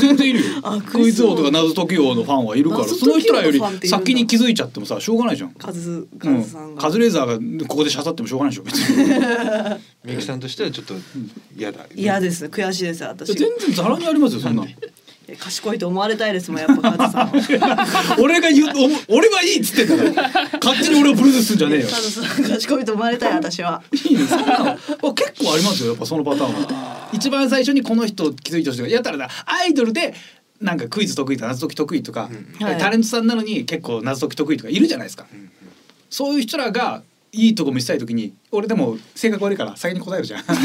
[0.00, 0.44] 全然いるよ。
[0.62, 1.34] あクイズ王。
[1.34, 6.42] とか謎解き王のファンはいるから謎その人らより先に気づいちゃってもさしょうがないじゃんカズカうん。
[6.42, 6.74] ズさん。
[6.74, 9.04] が、カズレーザーがここでしゃさってもしょうがないでしょ別に。
[10.04, 10.94] みゆきさんとしてはちょっと
[11.56, 12.44] 嫌だ、嫌です。
[12.46, 14.64] 悔しいです私全然ざらにありますよそんな
[15.38, 18.16] 賢いと思われたいですもんやっぱカズさんは。
[18.20, 18.68] 俺が言う
[19.08, 20.30] お俺はいいっつってんだから
[20.62, 21.88] 勝手に俺をプロデュースすんじゃねえよ。
[21.88, 23.82] カズさん賢いと思われたい私は。
[23.92, 24.26] いいね。
[24.26, 24.70] そんなの。
[24.70, 24.76] あ
[25.14, 27.10] 結構ありますよやっぱそのパターンは。
[27.12, 28.88] 一番最初にこの人気づいた人が。
[28.88, 30.14] やったらなアイドルで
[30.60, 32.78] なんかクイズ得意とか謎解き得意とか、はい。
[32.78, 35.26] タレントさんなのに結構謎解き得意とかいるじゃないですか、
[36.10, 37.02] そういう人らが
[37.34, 40.44] いいとこ見せたい時に俺でも性格悪いから先に答えるじゃん。
[40.46, 40.56] ぶっ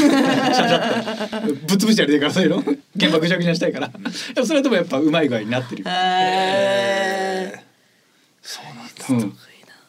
[1.76, 2.58] 潰してやりたいからそういうの。
[2.96, 3.88] 現場ぐちゃぐちゃにしたいから。
[4.34, 5.84] でもそれでもやっぱうまい具合になってる
[8.42, 8.64] そう
[9.10, 9.26] なんだ。
[9.26, 9.36] うん、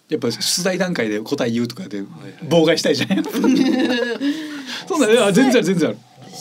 [0.09, 2.03] やっぱ出題段階で答え言うとかで
[2.43, 3.23] 妨害したいじゃん。
[4.87, 5.97] そうだね、あ全然ある全然ある。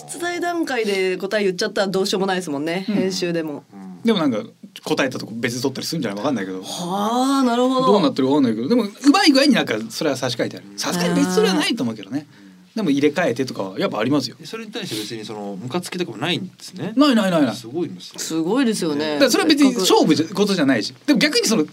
[0.07, 3.65] ー出題段階で答え言っちゃったらどうしようもないですもんね、編集でも。
[4.05, 4.45] でもなんか
[4.85, 6.63] 答えたとこ別で取ったりするんじゃないわかんないけど。
[6.63, 7.87] はあなるほど。
[7.87, 10.67] どうなってるかわかんないけど、でもうまい具合になんかそれは差し替えてある。
[10.77, 12.27] さすがに別にそれはないと思うけどね。
[12.75, 14.37] でも入れ替えてとかはやっぱありますよ。
[14.45, 16.93] それに対して別にそのムカつきとかもないんですね。
[16.97, 17.57] ないないないない。
[17.57, 20.95] すごいんですよすごいですよねそれは別に勝負ことじゃないし。
[21.07, 21.67] でも逆にその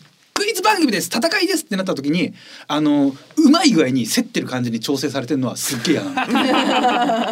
[0.68, 1.08] 番組です。
[1.08, 2.34] 戦いですってなった時に
[2.68, 6.28] あのうまい具合に競ってる感じに調整されてるのはすっげえ嫌な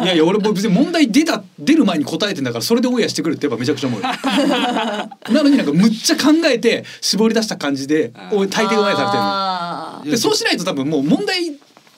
[0.04, 5.08] いやいや俺も別に問題出た出る前に答えてんだからそれでオンエアしてくるってやっぱめちゃくちゃ思うよな
[5.42, 11.52] のになんかむっちゃ考えて絞り出した感じでお大抵オンエアされてるのでそうしないと多分もう問題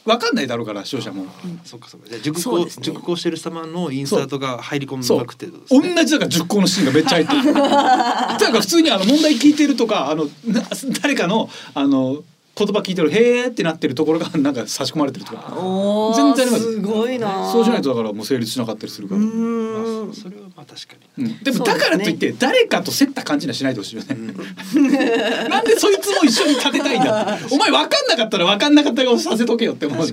[0.08, 1.26] わかんないだろうから視聴者も。
[1.64, 2.08] そっかそっか。
[2.08, 2.70] じゃあ熟考、ね。
[2.80, 5.18] 熟考してる様のインサートが入り込そう。
[5.18, 7.52] まくってるってこと同じだから熟考のシーンがめっちゃ入ってる。
[7.52, 10.62] だから普通にあの問題聞いてるとかあのな
[11.02, 12.22] 誰かのあの
[12.58, 15.54] 言葉聞いてるへーってなってるところがなんか差し込まれてるとか。
[16.16, 19.20] 全然ありますすごいなそうしないとだからもう成立しなかったりするから。
[19.20, 24.08] ううんーんそれはまあ確かに、でもだからといって誰かと競った感じにはしないでほしいよね。
[24.10, 24.14] う
[24.80, 27.54] んなんでそいつも一緒に立てたいんだって。
[27.54, 30.06] お前分かんなかったら分かんなかった顔させとけよって思う。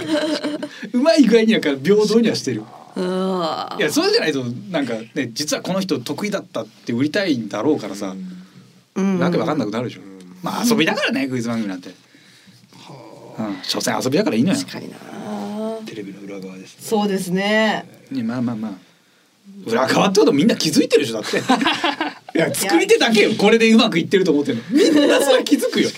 [0.94, 2.64] うまい具合にはから平等にはしてる。
[2.98, 3.00] い
[3.82, 8.16] やそうじゃないとなんかね実はこの人得意だったって売りたいんだろうからさ、
[8.96, 10.02] うんわけわかんなくなるでしょ。
[10.42, 11.90] まあ遊びだからねクイズ番組なんて。
[13.38, 14.60] うん、所詮遊びだからいいのよ。
[14.60, 14.98] 確かにな
[15.86, 18.72] テレビの裏側ですねそうですねいやまあまあまあ。
[19.66, 21.38] 裏側ってことみんな気づいてるでしょだって。
[22.38, 24.64] いや作り手だけよこれでうまくいってると思ってるの。
[24.72, 25.90] みんなそれ気づくよ。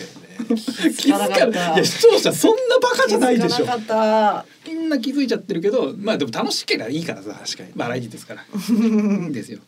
[0.98, 3.66] 気づかかないや視聴者そんなバカじゃないでしょ気づ。
[3.66, 8.44] かなかっみんな気づいちゃってるけどまあでも楽しければいいからさ確かにバラエティですから
[9.32, 9.60] ですよ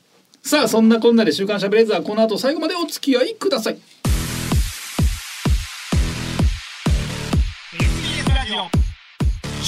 [0.43, 3.77] さあそんなこんなで「週刊しゃべれーザー」この後最後までお付き合いください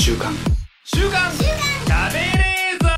[0.02, 0.34] 週刊
[0.84, 2.98] 週刊しゃべれーザ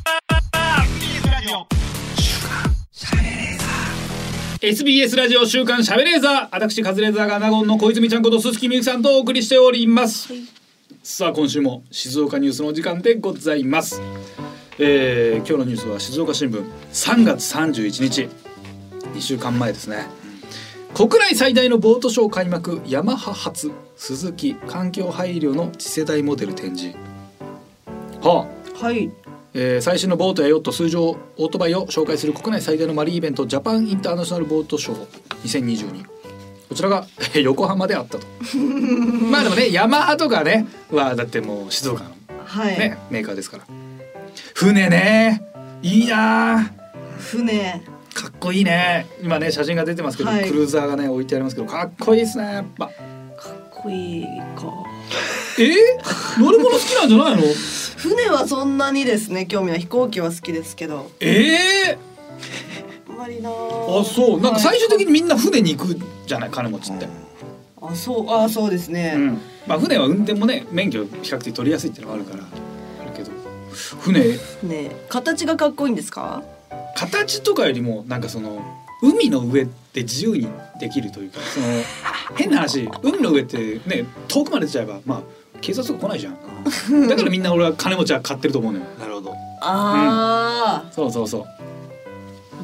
[4.62, 4.66] ー。
[4.66, 6.56] SBS ラジオ週刊しゃべれーザー。
[6.56, 10.32] 私カズレーザーが納言の小泉ちゃんこと鈴木みゆきさんとお送りしております、
[11.02, 14.00] さあ今週も静岡ニュースのお時間でございます、
[14.78, 16.64] えー、今日のニュースは静岡新聞。
[16.90, 18.30] 3月31日。
[19.12, 20.23] 2週間前ですね。
[20.94, 26.96] 国内最大のボートショー開幕ヤマハ発鈴木環境配慮の次世代モデル展示。
[28.22, 28.78] はあ。
[28.78, 29.10] たはい。
[29.54, 35.06] えー最新のボートやヨット通常オートバイを紹介する国内最大のマリンイベントジャパンインターナショナルボートショー
[35.42, 36.04] 2022
[36.68, 38.26] こちらがえー横浜であったと。
[39.28, 42.10] まあでもねヤマハとかねはだってもう静岡の
[42.44, 43.64] はい、ね、メーカーですから。
[44.54, 45.42] 船ね。
[45.82, 46.72] いいなあ。
[47.18, 47.82] 船
[48.14, 49.06] かっこいいね。
[49.22, 50.48] 今ね写真が出てますけど、はい。
[50.48, 52.86] クルーザーがね置いてありますけどかっこいいですねやっぱ。
[52.86, 52.94] かっ
[53.70, 54.72] こいいか。
[55.58, 55.64] え？
[56.38, 57.42] ー、乗り物好きなんじゃないの？
[57.96, 61.10] 船はそんなにですね興味は飛行機は好きですけど。
[61.20, 61.54] え？
[61.90, 61.98] え
[63.08, 63.50] あんまりな。
[63.50, 64.40] ー、あそう。
[64.40, 65.96] なんか最終的にみんな船に行く
[66.26, 67.08] じゃない金持ちって、
[67.82, 68.30] あそう。
[68.30, 73.30] あそうですね、うん、まあ船は運転もね免許比較的取りやすいっていうのがあるからあるけど。
[74.00, 74.38] 船？
[74.62, 76.42] ね形がかっこいいんですか？
[76.96, 78.60] 形とかよりもなんかその
[79.02, 80.48] 海の上って自由に
[80.80, 81.66] できるというかその
[82.36, 85.22] 変な話海の上ってね遠くまで出ちゃえばまあ
[85.60, 86.36] 警察とか来ないじゃん。
[87.08, 88.84] だからみんな俺は金持ちは買ってると思うのよ。
[88.98, 89.34] なるほど。
[89.60, 91.44] あそうそうそう。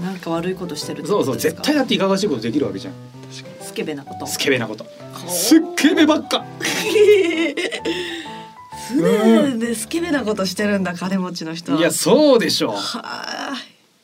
[0.03, 2.95] あ、なんか悪いことしてるそうそう絶対だっていかがわしいことできるわけじゃん。
[3.63, 4.27] スケベなこと？
[4.27, 4.85] スケベなこと。
[5.29, 6.45] スッケベばっか。
[8.89, 11.79] 船でスケベなことしてるんだ金持ちの人は。
[11.79, 12.71] いやそうでしょ。
[12.71, 13.40] うはあ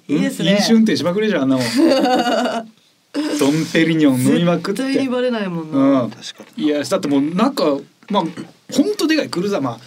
[0.08, 0.52] いいですね。
[0.52, 1.66] 飲酒運転しまくりじゃんあんなもん。
[3.38, 4.82] ドンペリニョン飲みまくって。
[4.82, 6.10] 絶対にバレないもんな、うん。
[6.10, 7.78] 確かいやだってもうなんか
[8.10, 8.24] まあ
[8.72, 9.80] ほんとでかいクルーザーまあ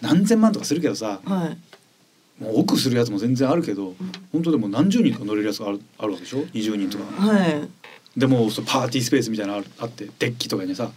[0.00, 2.42] 何千万とかするけどさはい。
[2.42, 3.94] もう奥するやつも全然あるけど
[4.30, 7.26] 本当でも何十人とか乗れるやつがあるあるわけでしょ？20人とか。
[7.26, 7.68] はい。
[8.16, 10.90] でもそうパーティースペースみたいなのあるあってデッキとかにさだ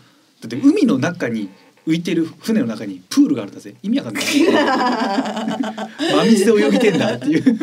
[0.46, 1.50] って海の中に
[1.88, 3.76] 浮いてる船の中にプールがあるんだぜ。
[3.82, 4.24] 意味わかんない。
[4.28, 7.60] 真水で泳ぎてんだっていう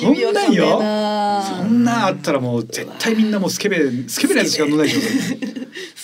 [0.00, 0.64] そんなんよ？
[1.58, 4.98] そんなんあったらもう絶対みんなもうスケベスケベなやつしか乗んないでし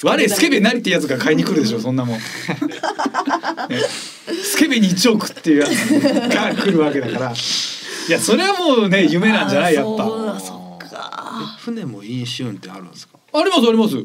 [0.03, 0.09] ょ。
[0.09, 2.23] 我スケベなりってやつが買いに来るでしょそんなもん、 ね。
[4.43, 5.71] スケベに1億っていうやつ
[6.35, 7.33] が来るわけだから。
[7.33, 9.75] いやそれはもうね夢なんじゃない？
[9.75, 11.39] やっそうぱだそっか。
[11.41, 13.19] に船も飲酒運転あるんですか？
[13.35, 13.97] ありますあります。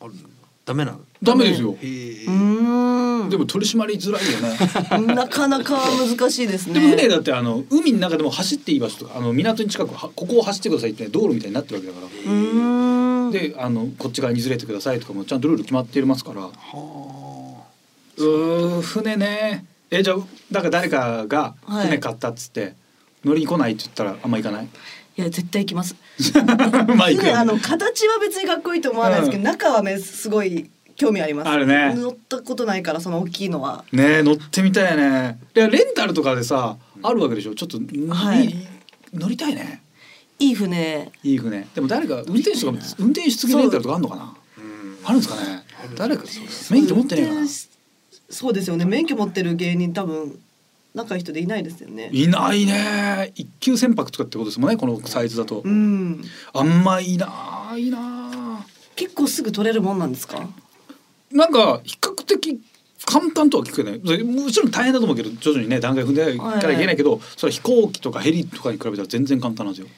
[0.00, 0.12] ある
[0.66, 1.00] ダメなの？
[1.22, 1.76] ダメですよ。
[1.80, 5.14] でも取り締まりづらいよね。
[5.14, 6.74] なかなか難しいですね。
[6.74, 12.08] でも船だってあの海の中でも走っていい場所とかあの港に近くはここを走ってくださいってね道路みたいになってるわけだから。
[13.30, 16.42] であのこっち側にずれてくださいとかもちゃんとルール決まってますから。
[16.42, 16.50] は
[18.16, 19.64] うー船ね。
[19.90, 20.18] えじゃあ
[20.52, 21.86] だから誰かがはい。
[21.86, 22.74] 船買ったっつって、
[23.24, 24.68] 乗りに来ないって言ったらあんま行かない？
[25.16, 25.96] いや絶対行きます。
[26.96, 29.44] まあ行くよ、船あのね、形は別にかっこいいと思わないですけど、うん。
[29.44, 31.48] 中はねすごい興味あります。
[31.48, 31.94] あるね。
[31.94, 33.84] 乗ったことないからその大きいのは。
[33.92, 35.38] ね乗ってみたいね。
[35.54, 37.54] でレンタルとかでさあるわけでしょ？
[37.54, 37.78] ちょっと、
[38.12, 38.46] はい。
[38.46, 38.54] い
[39.14, 39.80] 乗りたいね。
[40.40, 41.10] いい船。
[41.22, 41.66] いい船。
[41.74, 44.36] でも誰か運転手とか運転手付きレンタルとかあんのかな？
[44.58, 44.60] う。
[44.60, 45.62] んあるんですかね？
[45.96, 46.24] 誰か
[46.70, 47.46] 免許持ってねえかな？
[48.30, 48.84] そうですよね。
[48.84, 50.38] 免許持ってる芸人多分
[50.94, 52.10] 仲いい人でいないですよね。
[52.12, 53.32] いないね。
[53.36, 56.22] 一級船舶とかってことですもんねこのサイズだと、うん。
[56.52, 60.48] あんまいないな結構すぐ取れるもんなんですか？
[61.32, 62.60] なんか比較的
[63.04, 69.88] 簡単とは聞くけどねでもちろん大変だと思うけど徐々にね段階踏んでいかなきゃいけないけど、それは飛行機とかヘリとかに比べたら全然簡単なんですよ。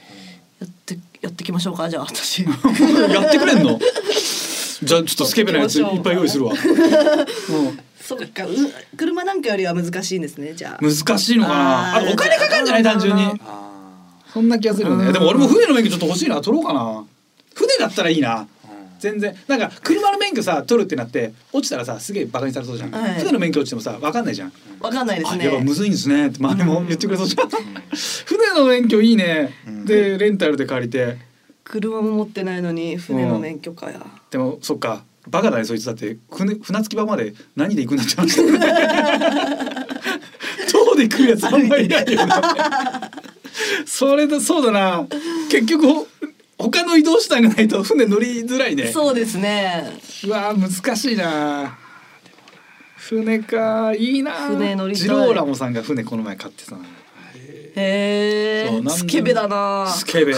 [0.60, 2.44] やってやってきましょうかじゃあ私
[3.12, 3.78] やってくれんの？
[4.82, 6.52] じゃあちょっとスケベなやついっぱい用意するわ。
[6.52, 8.48] うんそっかう
[8.96, 11.96] 車なんかよりは難しいんですねじゃあ難しいのかな。
[11.96, 13.22] あお金かかるんじゃない単純に。
[13.46, 13.70] あ
[14.32, 15.12] そんな気がするよね。
[15.12, 17.04] でも俺も船の免許ちょっと欲しいな取ろうかな。
[17.54, 18.46] 船だったらいいな。
[19.00, 19.34] 全然。
[19.48, 23.18] なんか車の免許さ取るってなって落ちたらさすげえバカにされそうじゃん、はい。
[23.18, 25.48] 船の免許落ちてもさわかんないじゃん、わかんないですね。
[25.48, 26.28] あやっぱむずいんですね。
[26.28, 27.48] って周りも言ってくれそうじゃん、
[28.26, 29.84] 船の免許いいね、ん。
[29.84, 31.18] でレンタルで借りて。
[31.64, 35.04] 車も持ってないのに船の免許かや、でもそっか。
[35.28, 35.84] バカだねそいつ。
[35.84, 38.60] だって船船着き場まで何で行くんだって話だよね。
[40.72, 42.32] 塔で来るやつあんまりいないよね。
[43.86, 45.06] それだそうだな。
[45.50, 46.06] 結局ほ
[46.60, 48.88] 他の移動手段がないと船乗りづらいね。
[48.88, 49.98] そうですね。
[50.26, 51.78] うわー難しいな。
[52.96, 54.32] 船かいいな。
[54.32, 56.84] 船乗りジローラモさんが船この前買ってたな
[57.76, 59.86] へえスケベだな。
[59.86, 60.34] スケベ。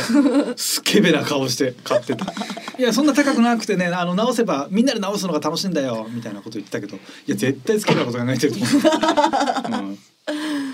[0.56, 2.32] スケベな顔して買ってた。
[2.78, 6.96] いやそんな高くなくてねあの直せばみんなで直すのが楽しいんだよみたいなこと言ってたけど。
[6.96, 9.98] いや絶対スケベなこと考えてると思う、 うん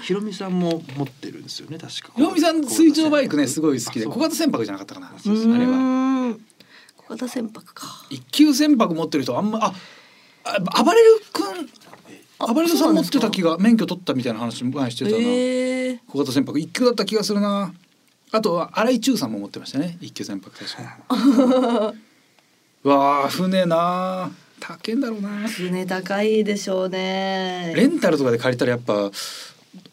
[0.02, 2.12] ひろみさんも持ってるんですよね確か。
[2.14, 5.08] ひろみさん水上バイクねすごい好きで小型船舶じゃなかったかな。
[5.08, 5.72] あれは。
[6.32, 6.36] は
[6.96, 7.86] 小型船舶か。
[8.10, 9.74] 一級船舶持ってる人あんまあ
[10.44, 11.70] あ暴れる君
[12.38, 15.16] あ暴れるさん持ってた気が免許取ったみたいな話前してたな、
[16.12, 16.58] 小型船舶。
[16.58, 17.72] 一級だった気がするな。
[18.30, 19.98] あとは荒井中さんも持ってましたね。
[20.00, 21.94] 一級船舶確か。
[22.84, 24.30] に わあ船な。
[24.60, 25.48] 高いんだろうな。
[25.48, 27.72] 船高いでしょうね。
[27.74, 29.10] レンタルとかで借りたらやっぱ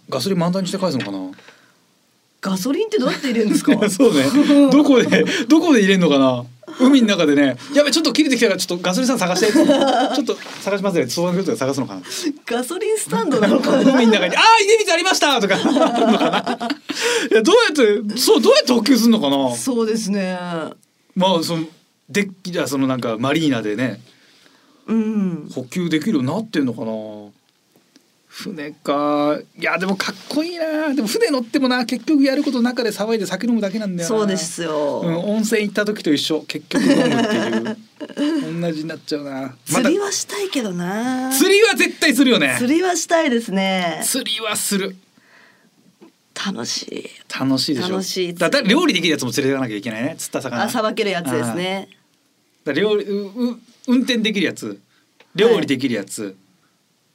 [0.09, 1.19] ガソリン満タンにして返すのかな？
[2.41, 3.71] ガソリンってどうやって入れるんですか？
[3.89, 4.23] そうね。
[4.71, 6.45] どこで どこで入れんのかな？
[6.79, 7.55] 海の中でね。
[7.73, 9.51] やべちょっと切れてきたからちょっとガソリンさん探して。
[9.53, 11.07] ちょっと探しますね。
[11.07, 12.01] 相談所で探すのかな？
[12.45, 13.93] ガソリンスタンドなのかな？
[13.93, 15.57] 海の中に「ああ出水ありました!」とか。
[15.57, 16.69] かな？
[17.31, 19.55] いやどうやってそうどうやって補給するのかな？
[19.55, 20.37] そうですね。
[21.15, 21.65] まあその
[22.09, 24.01] デッキじゃそのなんかマリーナでね。
[24.87, 25.49] うん。
[25.53, 26.91] 補給できるようになってんのかな？
[28.35, 29.39] 船か。
[29.57, 30.93] いやでもかっこいいな。
[30.93, 34.15] でも船乗ってもな結局やること中で騒いで酒飲むだけなんだよな。
[34.17, 36.41] そうですよ、うん、温泉行った時と一緒。
[36.41, 38.61] 結局飲むっていう。
[38.61, 39.31] 同じになっちゃうな。
[39.31, 41.31] また釣りはしたいけどな。
[41.31, 42.55] 釣りは絶対するよね。
[42.57, 44.01] 釣りはしたいですね。
[44.03, 44.97] 釣りはする。
[46.45, 47.09] 楽しい。
[47.39, 47.91] 楽しいでしょ。
[47.91, 50.15] 楽しいだだ料理できるやつも連れてかなきゃいけないね。
[50.17, 50.61] 釣った魚。
[50.61, 51.87] あさばけるやつですね。
[52.65, 54.81] だ料理うう運転できるやつ。
[55.35, 56.35] 料理できるやつ、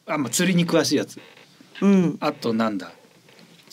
[0.06, 1.20] あまあ釣りに詳しいやつ。
[1.80, 2.16] うん。
[2.20, 2.92] あとなんだ。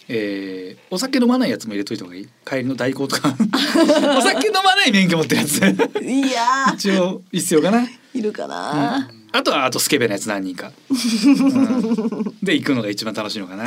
[0.09, 2.29] えー、お酒飲まないやつも入れといた方がいい。
[2.45, 3.29] 帰りの代行とか。
[4.17, 5.57] お酒飲まない免許持ってるやつ。
[6.01, 7.79] いや一応必要かな。
[7.79, 7.87] ー
[8.17, 12.35] いるかな、あとはあとスケベなやつ何人か、うん。
[12.41, 13.65] で行くのが一番楽しいのかな。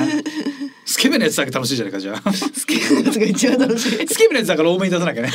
[0.87, 2.33] スケベなやつだけ楽しいじゃないかじゃあ。
[2.33, 4.09] スケベなやつが一番楽しい。
[4.09, 5.31] スケベなやつだから多めに出さなきゃね。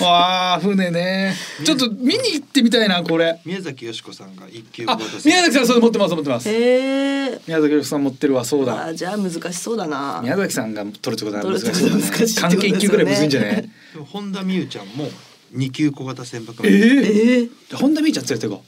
[0.00, 1.34] わあ船ね。
[1.64, 3.38] ちょっと見に行ってみたいなこれ。
[3.44, 6.48] 宮崎美子さんが一級あ宮崎さんそれ持ってます持ってます。
[6.48, 8.86] へえ宮崎さん持ってるわそうだ。
[8.86, 10.20] あじゃあ難しそうだな。
[10.22, 11.70] 宮崎さんが取るってことは難しい。
[11.70, 13.70] ってこと関係一級ぐらいむずいんじゃない？
[14.06, 15.08] 本田美優ちゃんも
[15.52, 18.62] 二級小型船舶えええー、本田美ちゃん連れてこ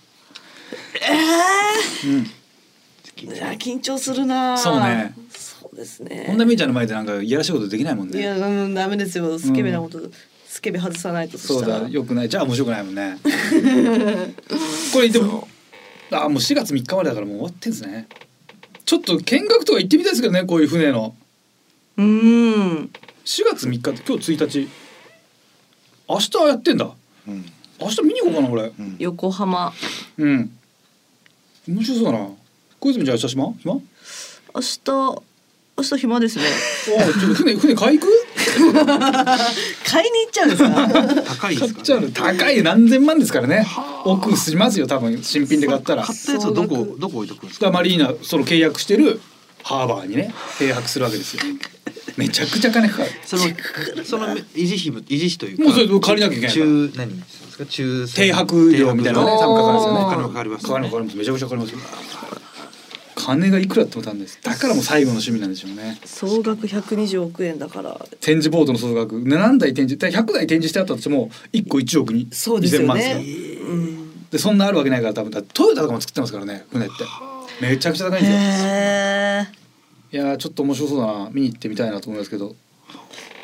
[1.02, 4.56] えう、うん、ー、いや緊張するな。
[4.56, 5.14] そうね。
[5.30, 6.24] そうですね。
[6.26, 8.20] 本田美ちゃんの前でなんかいやらしいことできないもんね。
[8.20, 9.38] いやうんダメですよ。
[9.38, 10.00] スケベなこと、
[10.46, 11.80] スケベ外さないとそうしたら。
[11.82, 12.28] だよくない。
[12.28, 13.18] じゃあ面白くないもんね。
[14.92, 15.46] これでも
[16.12, 18.08] あもう4月3日までだからもう終わってんですね。
[18.84, 21.14] ちょっと見学とか行ってみたいですけどねこういう船の。
[21.96, 22.90] うーん。
[23.24, 24.68] 4月3日って今日1日？
[26.10, 26.90] 明日やってんだ。
[27.28, 27.44] うん。
[27.80, 28.62] 明日見に行こうかな俺。
[28.64, 28.96] うん。
[28.98, 29.72] 横浜。
[30.18, 30.50] うん。
[31.68, 32.28] 面白そうだな。
[32.80, 33.72] 小泉じゃあ明日島暇？
[33.74, 33.80] 明
[34.60, 35.22] 日
[35.78, 36.44] 明日暇ですね。
[36.98, 38.12] あちょっと船船買い行く？
[39.86, 41.24] 買いに行っちゃうんですか？
[41.36, 42.10] 高いですか買っちゃうの。
[42.10, 42.62] 高い。
[42.62, 43.66] 何千万ですからね。
[44.04, 45.22] 奥しますよ多分。
[45.22, 46.02] 新品で買ったら。
[46.04, 47.66] 買ったやつはどこどこ置いとくんですか？
[47.66, 49.20] だからマリーナその契約してる
[49.62, 51.42] ハーバーにね停泊するわけですよ
[52.16, 53.10] めちゃくちゃ金かかる。
[53.24, 53.42] その
[54.04, 57.66] その維持費も維持費というかもうそれ借りなきゃいけない中何ですか？
[57.66, 59.20] 中停泊料みたいな。
[59.20, 61.16] のね多分かかるんですよねお金もかかりますかかるかかります。
[61.16, 61.72] めちゃくちゃかかります。
[61.72, 61.78] よ
[63.16, 64.38] 金がいくらあっても足んです。
[64.42, 66.00] だからもう最後の趣味なんでしょうね。
[66.06, 68.00] 総額120億円だから。
[68.20, 69.20] 展示ボードの総額。
[69.20, 74.26] 何台展示だから100台展示してあったとしても1個1億にそうですよ2000万ねですからうん。
[74.30, 75.30] でそんなあるわけないから多分。
[75.30, 76.94] トヨタとかも作ってますからね船って。
[77.60, 79.59] めちゃくちゃ高いんですよ
[80.12, 81.30] いやーちょっと面白そうだな。
[81.30, 82.56] 見に行ってみたいなと思いますけど。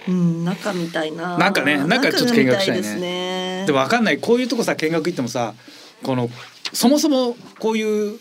[0.08, 3.00] うん中みたいな中ね中ちょっと見学したいね。
[3.00, 3.64] ね。
[3.66, 4.18] でも分かんない。
[4.18, 5.54] こういうとこさ見学行ってもさ
[6.02, 6.30] この
[6.72, 8.18] そもそもこういう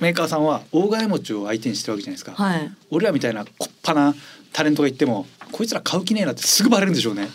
[0.00, 2.70] メーカーさんは大金持ちを相手にしてるわけじゃないですか、はい。
[2.90, 4.14] 俺らみたいなこっぱな
[4.52, 7.28] タレントが言ってもこいつら買う気ねえなってすぐバレるんでしょうね。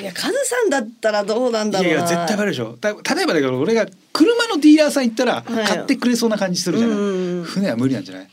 [0.00, 1.94] いやカズさんだったらどうなんだろうな。
[1.94, 2.76] いやいや絶対バレるでしょ。
[2.80, 5.66] だ例えばだけど俺が車のディーラーさん行ったらはい。
[5.66, 7.44] 買ってくれそうな感じするじゃない、うん。
[7.44, 8.28] 船は無理なんじゃない？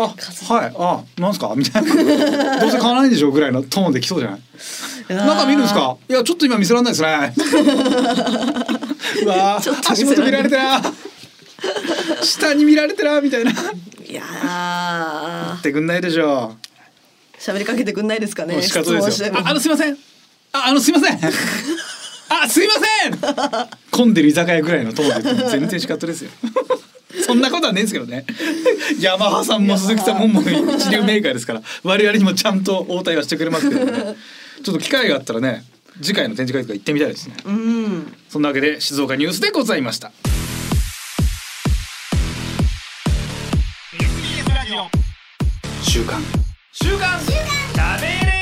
[0.00, 0.72] あ数はい。
[0.78, 1.52] あなんすか？
[1.56, 2.60] みたいな。
[2.60, 4.40] どうせ買わないでしょぐらいのトーンできそうじゃない？
[5.26, 5.96] 中見るんですか？
[6.08, 7.34] いやちょっと今見せられないですね。
[9.24, 10.80] うわ足元見られてな。
[12.22, 13.50] 下に見られてなみたいな。
[13.50, 13.54] い
[14.14, 15.58] やー。
[15.58, 16.54] ってくんないでしょ
[17.38, 18.62] 喋りかけてくんないですかね？
[18.62, 19.32] 仕方ですよ。
[19.34, 19.94] ああのすいません。
[20.52, 21.18] ああのすいません。
[22.30, 23.18] あすいません。
[23.90, 26.30] 混んでる居酒屋ぐらいのトーンで全然仕方ですよ
[27.28, 28.24] そんなことはねえんですけどね。
[29.00, 31.62] ヤマハさんも鈴木さんももう一流メーカーですから。
[31.82, 34.16] 我々にもちゃんと応対はしてくれますけどね。
[34.64, 35.62] ちょっと機会があったらね
[36.02, 37.36] 次回の展示会とか行ってみたいですね。
[37.44, 38.16] うん。
[38.30, 40.10] そんなわけで静岡ニュースでございました。
[45.82, 46.22] 週刊。
[46.72, 47.20] 週刊。
[47.20, 48.38] しゃべれー。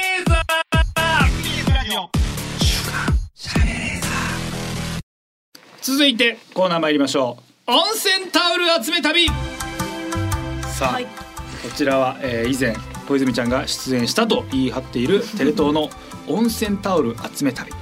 [5.86, 9.26] 続いてコーナー参りましょう温泉タオル集め旅。
[10.78, 11.04] さあ、はい。
[11.04, 11.10] こ
[11.74, 12.76] ちらは、えー以前
[13.08, 15.90] 小泉ちゃんが出演したと言い張っている テレ東の
[16.28, 17.72] 温泉タオル集め旅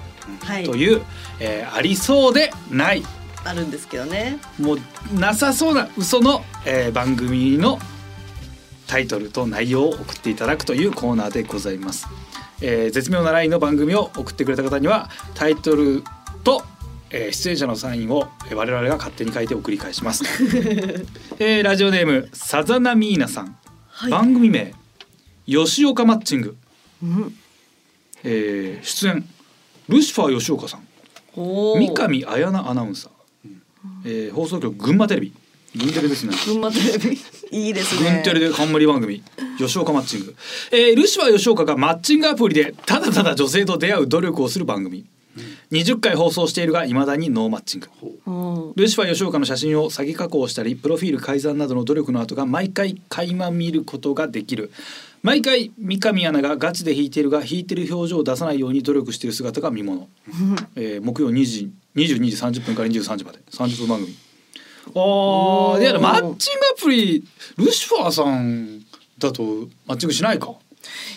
[0.42, 0.64] はい。
[0.64, 1.02] という、
[1.38, 3.02] えーありそうでない。
[3.44, 4.38] あるんですけどね。
[4.58, 4.78] もう
[5.18, 7.78] なさそうな嘘の、えー番組の
[8.86, 12.06] タイトルと内容を送っていただくというコーナーでございます、
[12.60, 16.02] えー絶妙なラインの番組を送ってくれた方にはタイトル
[16.42, 16.64] と、
[17.16, 20.24] えー出演者のサインをえー我々が勝手に書いて送り返します、
[21.38, 23.56] えーラジオネームさざなみーなさん、
[23.86, 24.10] はい。
[24.10, 24.74] 番組名
[25.46, 26.56] 吉岡マッチング、
[27.04, 27.36] うん。
[28.24, 29.24] えー出演
[29.88, 30.80] ルシファー吉岡さん。
[31.36, 33.50] 三上彩菜アナウンサー、
[34.04, 35.32] えー放送局群馬テレビ。
[35.76, 36.34] 群テレですね。
[36.46, 37.18] 群馬テレビ。
[37.52, 38.10] いいですね。
[38.10, 39.22] 群テレで冠番組
[39.58, 40.34] 吉岡マッチング、
[40.72, 45.04] えー、ルシファー吉岡がマッチングアプリでただただ女性と出会う努力をする番組
[45.72, 47.88] 20回放送しているが未だにノーマッチング。
[48.26, 48.30] う。
[48.70, 54.70] んルシファー吉岡の写真を詐欺加工したりプロフィール改ざんなどの努力の後が毎回垣間見ることができる。
[55.22, 60.08] 毎回三上アナがガチで弾いているが弾いてる表情を出さないように努力している姿が見もの、
[60.76, 62.04] えー木曜2時22
[62.52, 63.38] 時30分から23時まで。
[63.50, 64.14] 30分番組。
[64.86, 67.24] あーいやマッチングアプリ
[67.56, 68.82] ルシファーさん
[69.18, 70.52] だとマッチングしないか？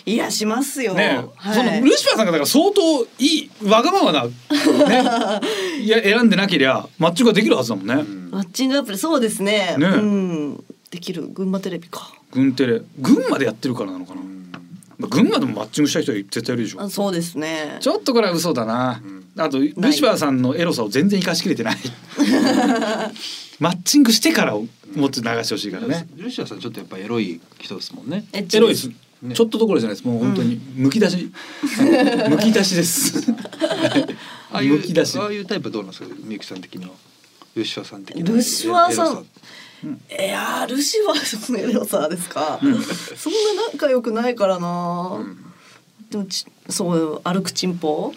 [0.06, 0.94] いやしますよ。
[0.94, 1.54] ね、はい。
[1.54, 4.30] そのルシファーさんがだから相当いいわがままな、ね、
[5.80, 7.94] いや選んでなけりゃマッチングができるはずだもんね、
[8.30, 9.76] マッチングアプリそうですね。
[9.78, 10.64] ねうん。
[10.90, 12.12] できる群馬テレビか。
[12.32, 14.20] 群テレ群馬でやってるからなのかな、
[14.98, 16.82] まあ、群馬でもマッチングした人は絶対いるでしょ。
[16.82, 17.76] あそうですね。
[17.80, 19.00] ちょっとこれは嘘だな、
[19.36, 21.76] あとルシファーさんのエロさを全然生かしきれてない。
[23.60, 26.08] マッチングしてからをもっと流してほしいからね。
[26.16, 28.24] ルシアさんちょっとやっぱエロい人ですもんね。
[28.32, 28.90] エロいです、
[29.22, 29.34] ね。
[29.34, 30.06] ちょっとどころじゃないです。
[30.06, 31.32] もう本当にむき出し、
[32.28, 33.32] むき出しです。
[34.52, 35.18] ああ出し。
[35.18, 36.08] ああいうタイプどうなんですか？
[36.24, 36.90] みゆきさん的には。
[37.54, 38.28] ルシファーさん的には。
[38.36, 39.10] ルシファーさ。
[39.10, 39.26] ん。
[40.10, 42.78] いやールシファーさんのエロさですか、そんな
[43.72, 45.20] 仲良くないからな、
[46.10, 48.12] でもちそう歩くチンポ？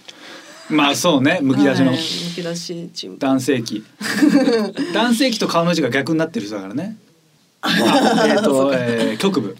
[0.70, 1.40] まあそうね。
[1.42, 1.88] むき出しの。
[1.92, 2.02] はいむ
[2.36, 3.18] き出しチンポ。
[3.20, 3.84] 男性器。
[4.94, 6.98] 男性器と顔の位置が逆になってる人だからね。
[7.08, 7.11] あ
[7.64, 9.58] えっ、と、えー 局部。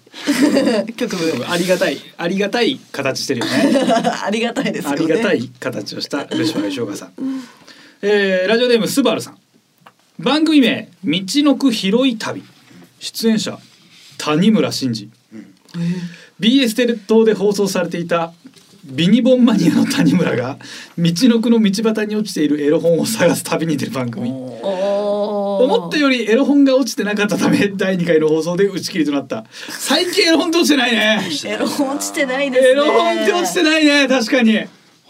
[0.96, 1.46] 局部。
[1.48, 3.52] ありがたいありがたい形してるよね。
[4.24, 4.96] ありがたいですよね。
[4.98, 7.12] ありがたい形をしたルシファー吉岡さん、
[8.02, 9.38] えーラジオネームスバルさん。
[10.20, 12.44] 番組名「道のく広い旅」
[13.00, 13.58] 出演者
[14.18, 15.10] 谷村新司。
[16.40, 18.34] BS テレ東で放送されていた
[18.84, 20.58] ビニボンマニアの谷村が
[20.98, 24.32] 道のくの道端に落ちているエロ本を探す旅に出る番組。
[24.32, 24.34] お
[25.64, 29.46] 思ったよりエロ本が落ちてなかったため第2回の放送で打ち切りとなった。
[29.70, 31.30] 最近エロ本って落ちてないね。
[31.46, 32.70] エロ本落ちてないですね。
[32.72, 34.58] エロ本って落ちてないね確かに。
[34.58, 34.68] 落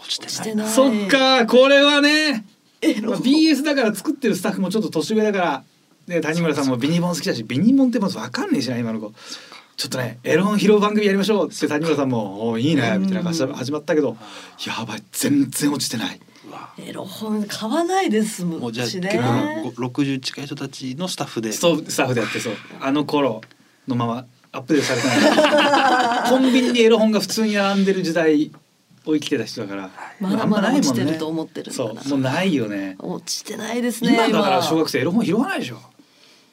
[0.08, 0.26] ちてない。
[0.26, 2.42] 落ちてないそっかこれはね、まあ、
[2.82, 5.64] エロ本 BS だから作ってるスタッフもちょっと年上だから。
[6.06, 9.12] で谷村さんもビニボン好きだしビニボンってまず分かんねえしな今の子。
[9.76, 14.16] ちょっとねエロ本拾う番組やりましょうって谷村さんも「おーいいね」みたいな感じで始まったけど
[14.66, 16.20] やばい全然落ちてない
[16.78, 21.52] エロ本買わないですもんもうじゃあ私結ね構六十近い人たちのスタッフで。
[21.52, 22.54] ストスタッフでやってそう。
[22.80, 23.40] あの頃
[23.86, 26.28] のままアップデートされてない。
[26.30, 28.50] コンビニにエロ本が普通に並んでる時代
[29.06, 29.90] を生きてた人だから。
[30.20, 32.02] まだまだ落ちてると思ってるんだな。
[32.02, 32.18] そう。
[32.18, 32.96] もうないよね。
[32.98, 35.78] 落ちてないですね今だから小学生エロ本拾わないでしょ。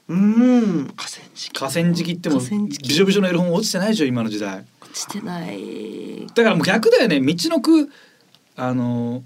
[0.07, 0.93] うん。
[0.95, 1.51] 河川敷。
[1.51, 2.89] 河川敷っても河川敷。
[2.89, 4.65] びしょびしょのエロ本落ちてないでしょ今の時代。
[4.81, 6.27] 落ちてない。
[6.33, 7.19] だからもう逆だよね。
[7.21, 7.89] 道のく
[8.55, 9.23] あの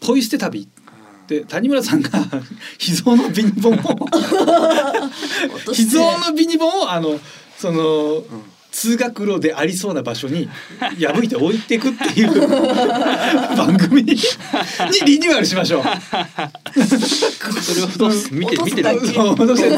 [0.00, 0.68] ポイ捨て旅
[1.26, 2.10] で谷村さんが
[2.78, 3.76] 秘蔵のビニボンを
[5.72, 7.20] 秘蔵のビニボンをあの
[7.58, 8.22] その、
[8.70, 12.48] 通学路でありそうな場所に破いて置いていくっていう
[13.56, 14.18] 番組にに
[15.04, 15.82] リニューアルしましょう。
[17.60, 19.00] それをどうす見て見てる？
[19.12, 19.76] そう落として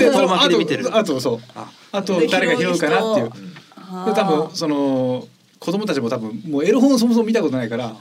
[0.67, 0.89] てる。
[0.89, 1.41] あとあとそう。
[1.55, 1.71] あ。
[1.93, 3.31] あと誰が拾うかなっていう。
[4.07, 5.27] で多分その
[5.59, 7.95] 子供たちも多分もうエロ本をそもそも見たことないから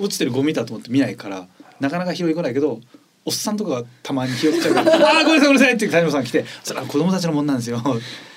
[0.00, 1.46] 落ちてるゴミだと思って見ないから
[1.80, 2.80] なかなか拾いこないけど
[3.24, 7.82] おっさんとかがたまに拾っちゃうから「あ あーごめんなさいごめんなさい」って谷本さんが来て「それは子供たちのもんなんですよ」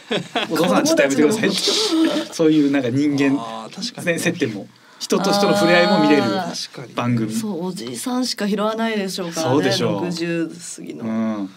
[0.50, 1.58] お父さんちょっとやめてくださいって。
[2.32, 3.38] そういうなんか人間
[3.70, 4.08] 確かに。
[4.08, 4.68] ね接点も。
[5.00, 6.24] 人と人の触れ合いも見れる
[6.96, 7.34] 番組。
[7.34, 9.54] そうおじいさんしか拾わないでしょうからね。
[9.54, 10.06] そうでしょう。
[10.06, 11.08] 60過ぎの、う
[11.44, 11.50] ん、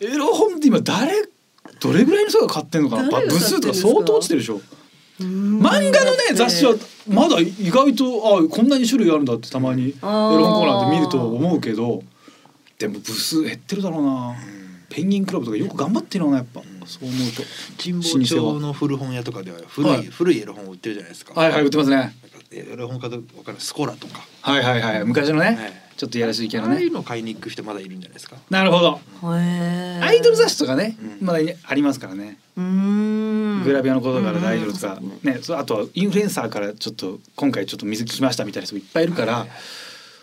[0.00, 1.12] エロ本って今誰
[1.80, 3.20] どれぐらいの人が買ってんのかな？
[3.20, 4.56] 部数とか相当落ちてるでしょ。
[4.56, 4.62] うん
[5.20, 6.74] 漫画のね雑誌は
[7.08, 12.02] まだ意外とあこんなに種類あるんだってたまにエロ本コーナーで見ると思うけど
[12.78, 14.36] でも部数減ってるだろうな。
[14.90, 16.62] ペンギンクラブとかよく頑張ってるよなやっぱ。
[16.86, 17.42] そう思うと。
[17.82, 20.06] 神保町の古本屋とかでは古い、はい。
[20.06, 21.38] 古いエロ本を売ってるじゃないですか。
[21.38, 22.14] はいはい売ってますね。
[22.50, 24.24] エロ本かどうかわからないスコラとか。
[24.40, 25.04] はいはいはい。
[25.04, 25.56] 昔のね、はい。
[25.96, 26.74] ちょっといやらしい系のね。
[26.76, 28.36] ああいうの買いに行く人まだいるんじゃないですか。
[28.48, 29.00] なるほど。
[29.36, 30.02] へー。
[30.02, 31.26] アイドル雑誌とかね、うん。
[31.26, 32.38] まだありますからね。
[32.56, 33.07] うーん
[33.68, 39.46] グラビアのことから大丈夫とかうん、ね、あとはインフルエンサーからちょっと今回ちょっと水着ましたみたいな人もいっぱいいるから、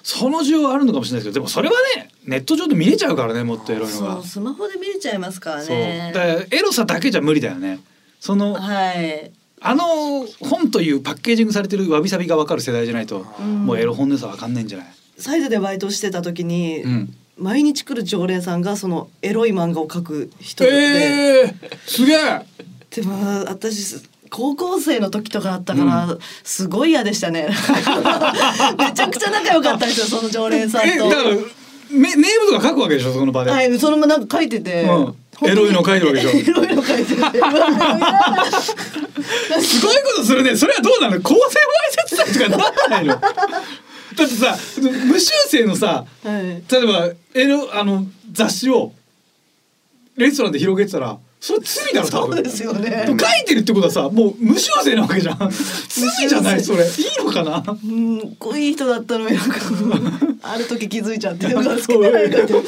[0.04, 4.24] その需要はあるのかもしれないですけどでもそれはねネット上で見れちゃうからねもっとエロいのが。
[4.24, 6.12] スマホで見れちゃいますからね。
[6.14, 7.80] だからエロさだけじゃ無理だよね。
[8.20, 9.32] そのはい。
[9.62, 13.66] あの本というパッケージングされてるわびさびが分かる世代じゃないと、うん。
[13.66, 14.88] もうエロ本の良さ分かんないんじゃない、
[15.18, 22.46] サイズでバイトしてた時に、うん、毎日来る常連さんがそのエロい漫画を描く人で、えー、すげえ
[22.96, 27.50] でも私高校生の時とかだったから、すごい嫌でしたね。
[28.80, 30.88] めちゃくちゃ仲良かったんですよ その常連さんと。
[30.88, 31.36] えだから
[31.92, 35.16] めネームとか書くわけでしょその場で、はいそれもなんか書いてて、うん。
[35.44, 36.30] エロいの書いてるわけでしょ。
[36.40, 38.76] エロいの書いててうわ嫌だす
[39.86, 40.56] ごいことするね。
[40.56, 41.22] それはどうなの？
[41.22, 43.20] 公然わいせとかならないの。
[43.20, 44.58] だってさ
[45.06, 46.64] 無修正のさはい。
[46.72, 48.94] 例えばエロあの雑誌を
[50.18, 52.38] レストランで広げてたらそれ罪だろ多分。
[52.38, 53.06] そうですよね。
[53.08, 55.38] 書いてるってことはさもう無修正なわけじゃん。
[55.38, 56.84] 罪じゃないそれ。
[56.84, 57.64] いいのかな？
[57.68, 59.56] うんこういい人だったのになんか
[60.42, 62.54] ある時気づいちゃってなんかつけてないかって。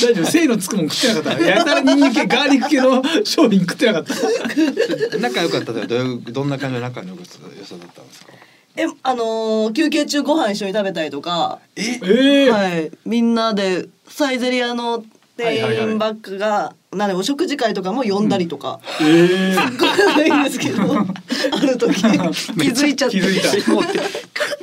[0.00, 1.44] 大丈夫性のつくもん食ってなかった。
[1.44, 5.18] やたらニンニク系ガーリック系の商品食ってなかった。
[5.18, 8.32] 仲良かったどういうどんな感じの仲の良さだったんですか？
[8.76, 11.58] えあのー休憩中ご飯一緒に食べたりとか。
[11.74, 11.98] え？
[12.04, 15.02] ええはい、みんなでサイゼリアの
[15.38, 15.90] 店はいはいはい。
[15.92, 19.84] 員バッグが、なんでお食事会とかも呼んだりとか、ええこ
[20.18, 21.94] れはいいんですけど ある時。
[22.00, 23.18] 気づいちゃって。
[23.20, 23.52] 気づいた。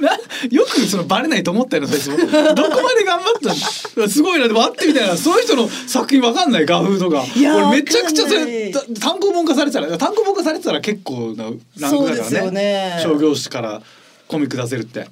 [0.02, 0.12] な
[0.52, 2.18] よくそのバレないと思ったよそいつも。
[2.18, 4.08] どこまで頑張ったの？
[4.10, 4.48] すごいな。
[4.48, 5.16] でも会ってみたいな。
[5.16, 6.66] その人の作品わかんない？
[6.66, 7.24] 画風とか。
[7.36, 11.46] 俺めちゃくちゃそれた単行本化されてたら単行本化されてたら結構な
[11.80, 12.52] ランクだからね。
[12.52, 13.00] ね。
[13.04, 13.82] 商業誌から
[14.28, 15.08] コミック出せるって。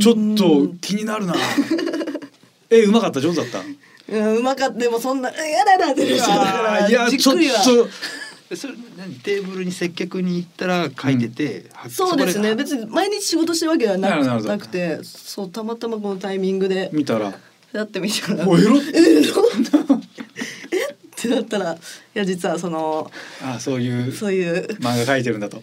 [0.00, 1.34] ちょっと気になるな。
[2.70, 3.20] えうまかった？
[3.22, 3.60] 上手だった？
[4.08, 4.78] うんうまかった。
[4.78, 7.36] でもそんな「やだな」って言うかあーいやちょっ。
[7.36, 9.14] とそれ何？
[9.16, 12.52] テーブルに接客に行ったら書いてて、はそうですね。
[12.52, 16.88] こ別に毎日仕事してるわけではなくなくてそうたまたまこのタイミングで。
[16.94, 17.34] 見たら。
[17.72, 18.48] やってみたら。
[18.48, 19.50] おエロえエロ
[20.72, 20.92] え？
[20.92, 21.78] ってなったらい
[22.14, 23.10] や実はその
[23.42, 24.66] あそういうそういう。
[24.78, 25.62] 漫画描いてるんだと。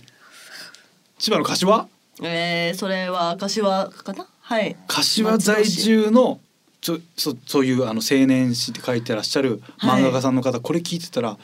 [1.18, 1.88] 千葉の柏？
[2.22, 4.28] えー、それは柏かな？
[4.42, 4.76] はい。
[4.88, 6.40] 柏在住の
[6.86, 11.36] ちょそそういうあの青年誌って書いてらっしゃる漫画家さんの方、これ聞いてたら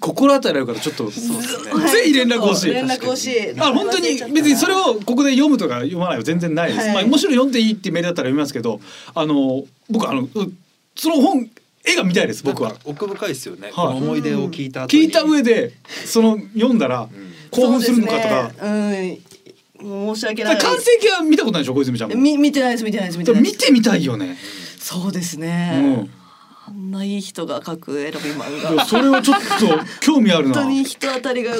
[0.00, 1.20] 心当たりあるからちょっとぜ
[2.06, 2.72] ひ連絡欲しい。
[2.72, 3.60] 連絡欲しい。
[3.60, 6.94] あ本当に別にそれをここで読むとか読まないは全然ないです、はい。
[6.94, 8.80] まあもちろん読んでいいってメールだったら読みますけど
[9.14, 10.28] あの僕あのう
[10.96, 11.48] その本
[11.84, 12.74] 絵が見たいです僕は。
[12.84, 13.96] 奥深いですよね、はい。
[13.98, 15.04] 思い出を聞いた後に。
[15.04, 15.74] 聞いた上で
[16.06, 17.08] その読んだら
[17.52, 19.20] 興奮するのかとか、そうですね。
[19.30, 19.35] うん
[19.80, 20.58] 申し訳ない。
[20.58, 22.16] 完成形は見たことないでしょ小泉ちゃんも。
[22.16, 23.52] み見てないです見てないです見てないです。
[23.54, 24.36] 見てみたいよね、
[24.78, 26.10] そうですうねん、
[26.66, 29.44] あんないい人が描くエロビ漫い画やそれはちょっと
[30.00, 30.54] 興味あるな。
[30.54, 31.54] 本当に人当たりが。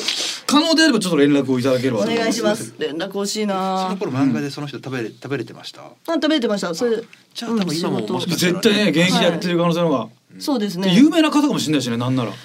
[0.47, 2.75] 可能であればちょっと連絡をいただければお願いします。
[2.79, 5.83] 連絡欲しいそなの頃漫画でその人食べれ食べれてました？
[5.83, 6.75] あ食べてました。
[6.75, 6.97] それ。
[6.97, 7.05] で
[7.35, 10.09] じゃあ多分今ももしかしたら絶対ね現役でやってる可能性の方が、
[10.39, 10.89] そうですね。
[10.89, 12.31] で有名な方かもしれないしねなんなら。
[12.31, 12.37] は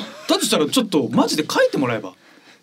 [0.28, 2.14] だとしたらちょっとマジで書いてもらえば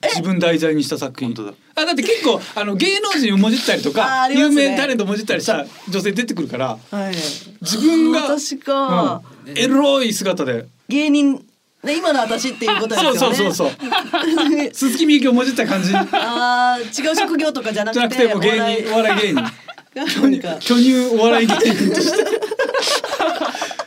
[0.10, 1.34] 自分題材にした作品。
[1.34, 1.58] 本当だ。
[1.76, 7.16] あだって結構あの芸能人をもじったりと あか、有名タレントをもじったりした女性出てくるからはい。
[7.62, 10.66] 自分が私か、うんエロい姿で。
[10.88, 11.44] 芸人
[11.84, 13.20] ね今の私っていうことですよね。
[13.20, 13.72] そうそうそうそう。
[14.74, 15.94] 鈴木みゆきをもじった感じ。
[15.94, 18.82] ああ違う職業とかじゃなくてなくてもう芸お笑い。
[18.82, 19.54] 人お笑い芸人。
[20.60, 22.24] 巨乳お笑い芸人として。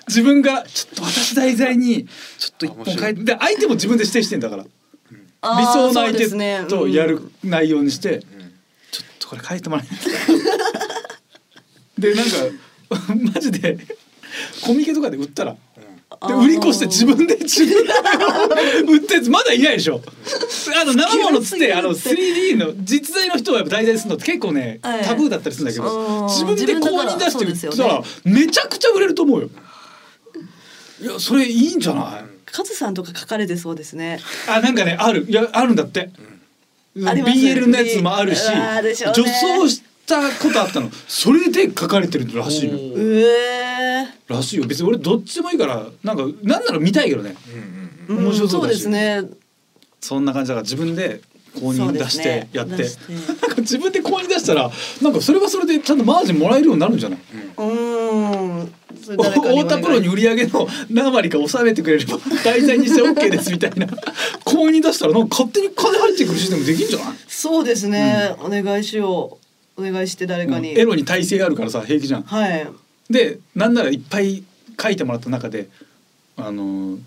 [0.08, 2.06] 自分がちょっと私題材に
[2.38, 4.64] ちょっと一本書いてで相手も自分で指定してんだから
[5.42, 6.64] 理想の相手そうですね。
[6.68, 7.50] とやるうん。
[7.50, 8.20] 内容にして、
[8.90, 9.96] ちょっとこれ書いてもらえない
[11.98, 12.32] でなんか
[13.34, 13.78] マジで
[14.62, 15.56] コミケとかで売ったら
[16.28, 17.92] で売り越して自分で自分で
[18.92, 20.00] 売ったやつまだいないでしょ。
[20.80, 21.72] あの生物っつって。
[21.74, 25.04] あの 3D の実在の人はやっぱ題材するのって結構ね、はい。
[25.04, 29.50] タブーだったりするんだけどうん自分で公認出して売ったらだからそうめちゃくちゃ売れると思うよ。
[31.02, 32.35] いやそれいいんじゃない？
[32.56, 34.18] カズさんとか書かれてそうですね。
[34.48, 35.26] あなんかねある。
[35.28, 36.08] いやあるんだって、
[37.06, 38.56] あります BL のやつもあるし、ね。
[39.14, 40.90] 女装したことあったの。
[41.06, 44.64] それで書かれてるらしいのおうえらしいよ。
[44.64, 47.36] 別に俺どっちでもいいからなんかなんなら見たいけどね。
[48.08, 48.76] うんうんー、面白そうだし。
[48.76, 49.22] んですね。
[50.00, 51.20] そんな感じだから自分で
[51.54, 52.88] 公認出してやって、ね
[53.42, 54.70] なんか自分で公認出したら
[55.02, 57.18] なんかそれはそれでちゃんとマージンもらえるようになるんじゃない？
[57.18, 57.64] うーん。
[57.64, 57.95] それ誰かにお願い
[59.12, 63.86] 太田プロに売り上げの何割か収めてくれれば 題材にして OK ですみたいな。
[64.44, 67.14] 公認出したらなんか勝手に金入ってくるシステムできんじゃない？
[67.28, 69.38] そうですね、お願いしよ
[69.76, 69.80] う。
[69.88, 72.22] お願いして誰かに、エロに耐性あるからさ平気じゃん。
[72.22, 72.66] はい。
[73.10, 74.42] でなんならいっぱい
[74.82, 75.68] 書いてもらった中で
[76.36, 76.98] あのー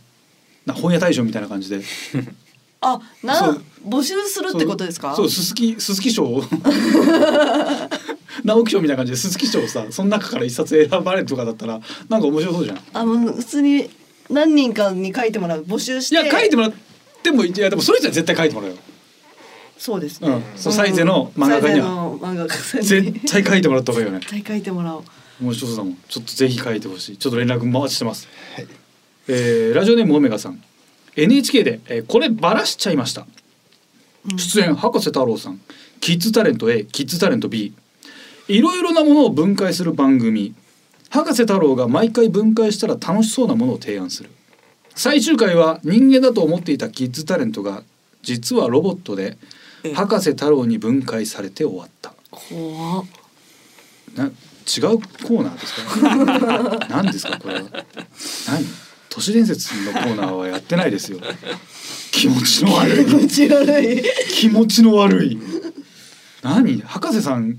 [0.65, 1.81] な本屋大賞みたいな感じで。
[2.81, 3.61] あそなう。
[3.87, 5.15] 募集するってことですか？
[5.15, 6.43] そうそうすすきすすき賞を
[8.43, 11.79] 直木賞みたいな感じですすき賞をさその中から一冊選ばれるとかだったら
[12.09, 12.77] なんか面白そうじゃん。
[12.77, 13.89] いあもう普通に
[14.29, 16.15] 何人かに書いてもらう募集して。
[16.15, 16.73] や書いてもらっ
[17.23, 18.77] てもいいいやでもそれじゃ絶対書いてもらうよ。
[19.77, 22.17] そうですね、うん、そうサイゼの漫画家には。
[22.81, 24.19] 絶対書いてもらった方がいいよね。
[24.19, 25.03] 絶対書いてもらおう。
[25.41, 25.97] 面白そうだもん。
[26.07, 27.17] ちょっとぜひ書いてほしい。
[27.17, 28.27] ちょっと連絡回してます、
[29.27, 30.61] えーラジオネームオメガさん。
[31.15, 33.25] NHK で、えーこれバラしちゃいました、
[34.35, 35.61] 出演博士太郎さん。
[36.01, 37.73] キッズタレント A キッズタレント B
[38.49, 40.53] いろいろなものを分解する番組。
[41.09, 44.29] 博士太郎が毎回分解したら楽しそうなものを提案する。
[44.95, 47.83] 最終回は人間だと思っていたキッズタレントが
[48.21, 49.37] 実はロボットで
[49.83, 52.13] え博士太郎に分解されて終わった。
[52.31, 53.05] 怖っ。
[54.15, 55.73] な違うコーナーです
[56.79, 56.87] か？
[56.89, 57.39] 何ですか？
[57.39, 57.61] これは。
[57.61, 57.85] 何？
[59.09, 61.19] 都市伝説のコーナーはやってないですよ。
[62.11, 63.05] 気持ちの悪い。
[63.05, 64.03] 気持ち悪い。
[64.31, 65.39] 気持ちの悪い。
[66.43, 66.81] 何？
[66.81, 67.57] 博士さん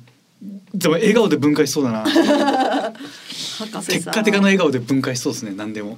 [0.74, 2.04] でも笑顔で分解しそうだな。
[2.04, 5.96] テッカテカの笑顔で分解しそうですね何でも。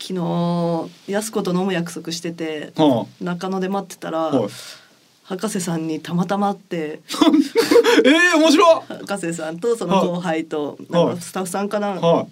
[0.00, 4.32] 昨日安子と飲む約束してては中野で待ってたら、
[5.24, 7.00] 博士さんにたまたま会って。
[8.04, 11.06] えー、面白い博士さんとその後輩とはい。
[11.06, 12.26] なんかスタッフさんかな、は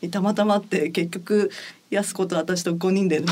[0.00, 1.50] にたまたま会って結局
[1.90, 3.22] 安子と私と5人で。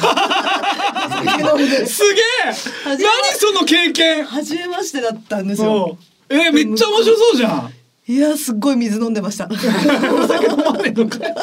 [1.87, 2.55] すげえ！
[2.85, 2.99] 何
[3.39, 4.25] その経験？
[4.25, 7.73] 初めましてだったんですそようえー、めっちゃ面白そうじゃん
[8.09, 9.47] いやすっごい水飲んでました。
[9.53, 11.35] お酒飲まねえのかよ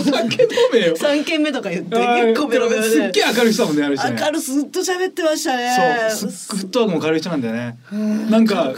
[0.00, 0.96] お酒飲めよ。
[0.96, 4.20] 3軒目とか言って結構ベロベロすっげでえ明るい人だもんねある人ね。
[4.20, 6.10] 明るずっと喋ってましたね。
[6.10, 6.30] そう。
[6.32, 7.78] すっごいフットワークも軽い人なんだよね。
[8.28, 8.74] なんか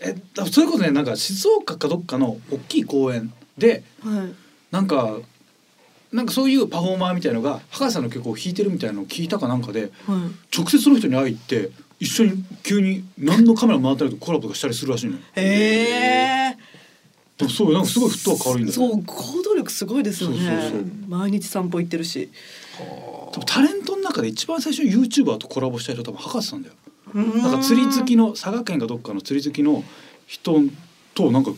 [0.00, 0.14] え
[0.50, 4.34] それこそねなんか静岡かどっかの大きい公園ではい。
[4.70, 5.16] なんか
[6.12, 10.56] なんかそういうパフォーマーみたいのが博士さんの曲を弾いてるみたいなのを聞いたかなんかではい。
[10.56, 15.18] 直接その人に会い行って一緒に急に何のカメラ回ってないとコラボとかしたりするらしいのよ。
[15.34, 16.56] へえ
[17.38, 20.38] でもそうなんかすごいフットワーク軽いんだよそう行動力すごいですよね。
[20.38, 20.84] そうそうそう。
[21.08, 22.30] 毎日散歩行ってるし。
[23.32, 26.74] 多分タレントの中で一番最初に YouTuber とコラボした人多分博士さんだよ。
[27.14, 29.84] ななんか釣り好きの佐賀県かどっかの釣り好きの
[30.26, 30.60] 人
[31.14, 31.52] となんか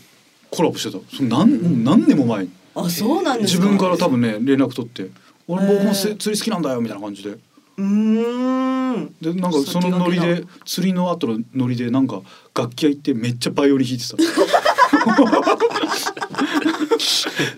[0.51, 1.17] コラボしてた。
[1.17, 2.51] その何何年も前に。
[2.75, 3.65] あそうなんですか。
[3.65, 5.11] 自分から多分ね連絡取って
[5.47, 7.39] 「俺僕も釣り好きなんだよ」みたいな感じで
[7.79, 9.15] うーん。
[9.21, 12.21] でなんかそのノリ先で釣りの後のノリでなんか
[12.55, 14.17] 楽器屋行ってめっちゃバイオリン弾いてた。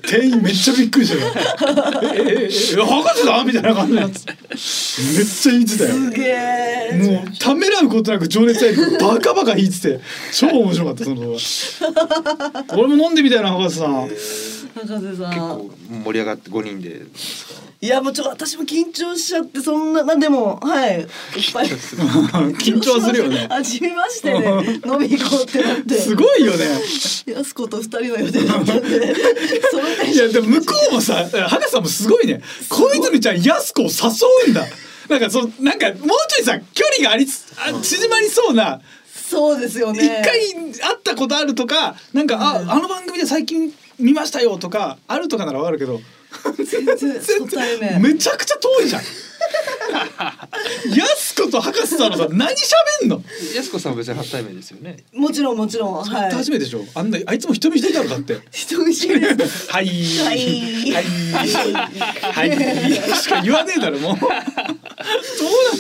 [0.07, 1.33] 店員めっちゃびっくりしたよ
[2.15, 2.49] 「えええええ
[2.83, 6.23] 博士だ?」みたいな感じになってめっちゃ弾いてたよすげ
[6.93, 10.01] えもうためらうことなく情熱大陸バカバカ弾いてて
[10.33, 14.17] 超面白かったその動画俺も飲んでみたいな博士さん博士
[14.89, 15.71] さ結ん構
[16.05, 17.03] 盛り上がって5人で
[17.83, 21.01] いやもうちょっと私も緊張しちゃってそんななんでもはい。
[21.01, 21.07] いっ
[21.51, 21.67] ぱい。
[22.61, 23.47] 緊張はするよね。
[23.49, 24.37] 初めましてで
[24.87, 25.99] 飲み行こうってなって。
[25.99, 26.67] すごいよね。
[27.27, 29.15] 安子と二人の予定だったんで
[29.71, 32.43] そのテンいやでも向こうもさ博士さんもすごいね。
[32.69, 33.91] 小泉ちゃんやす子を誘
[34.49, 34.67] うんだ。
[35.09, 35.97] なんかそうなんかもう
[36.29, 38.83] ちょいさ距離がありつあ縮まりそうな。
[39.31, 40.05] そうですよね。
[40.05, 40.39] 一回
[40.81, 46.01] 会ったことあるとかなんか、ああの番組で最近見ましたよとかあるとかならわかるけど
[46.65, 48.01] 全然初対面。
[48.03, 49.03] めちゃくちゃ遠いじゃん。
[50.97, 53.23] やす子と博士さんのさ何喋んの？
[53.55, 54.99] やすこさんは別に初対面ですよね。
[55.13, 56.31] もちろんもちろんはい。
[56.33, 56.85] 初めてでしょ？
[56.95, 58.39] あんなあいつも人見知りだろだって。
[58.53, 59.71] 人見知りです。
[59.73, 59.87] はい。
[59.89, 59.93] は
[60.35, 60.93] い。
[60.93, 61.05] はい。
[62.33, 63.17] はい。
[63.17, 64.21] しか言わねえだろもう。
[64.21, 64.41] どうなっ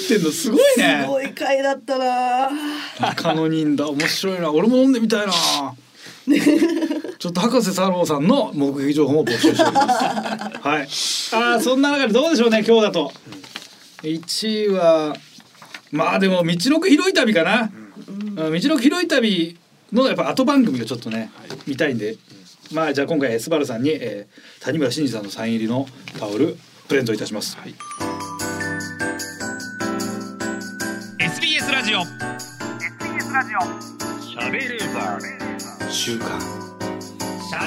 [0.08, 0.32] てんの？
[0.32, 1.02] すごいね。
[1.04, 2.50] すごい回だったな。
[3.00, 3.88] 中野人だ。
[3.88, 4.50] 面白いな。
[4.50, 5.32] 俺も飲んでみたいな
[7.20, 10.04] ちょっと博士太郎さんの目撃情報も募集しております。
[10.58, 10.82] はい。
[10.82, 13.12] あーそんな中でどうでしょうね今日だと。
[14.02, 15.14] 1位は
[15.92, 17.70] まあでも道のく広い旅かな、
[18.08, 19.58] うん、道のく広い旅
[19.92, 21.30] のやっぱ後番組をちょっとね、
[21.66, 22.16] 見たいんで。
[22.72, 25.86] まあじゃあ今回エスバルさんに、えー、谷村新司さんのサイン入りの
[26.18, 26.56] タオル
[26.88, 27.74] プレゼントいたします、はい。
[31.18, 32.00] SBS ラジオ。
[35.90, 36.69] 週刊
[37.50, 37.58] さ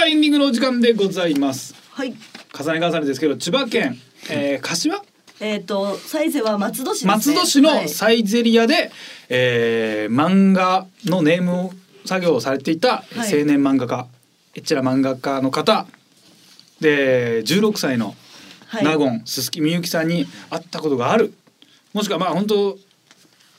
[0.00, 1.74] あエンディングのお時間でございます。
[1.90, 2.12] はい。
[2.52, 3.96] 重ね重ねですけど千葉県、
[4.28, 5.02] えー、柏？
[5.40, 7.12] えっ、とサイゼは松戸市ですね。
[7.12, 7.88] 松戸市のはい。
[7.88, 8.90] サイゼリアで、
[9.30, 11.70] えー漫画のネーム
[12.04, 13.46] 作業をされていた青はい。
[13.46, 14.06] 年漫画家、
[14.54, 15.86] えっちら漫画家の方。
[16.82, 18.14] で16歳の
[18.66, 18.84] はい。
[18.84, 21.32] 納言鈴木みゆきさんに会ったことがある。
[21.94, 22.78] もしくはまあ本当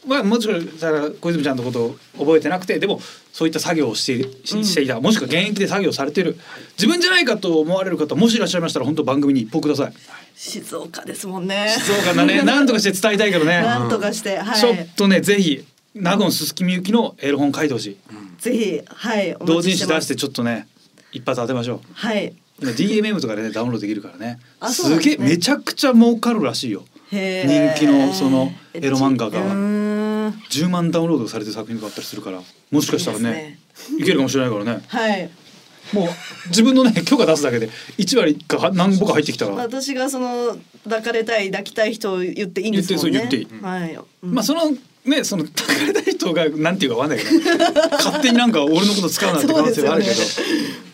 [0.08, 3.02] はもしかしたら小泉ちゃんのことを覚えてなくてでも
[3.34, 6.38] そういった作業をしてししていた、もしくは現役で作業されてる。
[6.78, 9.94] 自分じゃないかと思われる方もしいらっしゃいましたら本当番組に一報ください。
[10.36, 11.68] 静岡ですもんね。
[11.78, 12.42] 静岡だね。
[12.44, 13.62] なんとかして伝えたいけどね。
[13.62, 14.60] なんとかして、はい。
[14.60, 17.98] ちょっとねぜひ納言鈴木みゆきのエロ本書いてほしい。
[18.40, 20.68] ぜひはいお同人誌出してちょっとね
[21.12, 21.80] 一発当てましょう。
[21.94, 22.34] はい。
[22.62, 24.40] 今 DMM とかでねダウンロードできるからね。
[24.60, 32.40] あそうなんすげえめちゃくちゃ儲かるらしいよ人気のそのエロ漫画がうーん10万ダウンロードされてる作品があったりするから
[32.72, 33.60] もしかしたらね
[33.98, 34.84] いいけるかもしれないからね。
[34.88, 35.30] はい。
[35.94, 36.08] もう
[36.50, 39.54] 自分のね 許可出すだけで1割か何ぼか入ってきたら。
[39.54, 43.12] 私がその抱かれたい抱きたい人を言っていいんですもんね。
[43.12, 44.34] 言ってそう言ってはい、うん。
[44.34, 44.72] まあその
[45.06, 47.66] ねその抱かれたい人がなんていうかわかんないけどね。
[47.94, 50.42] 勝手になんか俺のこと使うなんて可能性はあるけど、そうです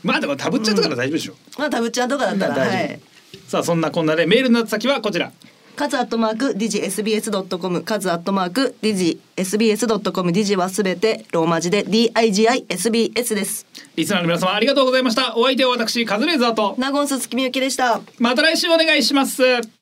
[0.03, 2.77] まあでもタブっちゃったから大丈夫でしょ、まあタブちゃんとかだったら大丈夫。
[2.77, 2.99] はい。
[3.47, 5.31] さあそんなこんなでメールの先はこちら
[5.75, 13.67] カズアットマークディジ SBS ドットコムカズアットマークディジ SBS ドットコムディジはすべてローマ字で D I G I S B S です。
[13.97, 17.99] リスナーの皆様ありがとうございましたお相手は私カズレーザーとナゴンス月みゆきでした。
[18.19, 19.74] また来週お願いします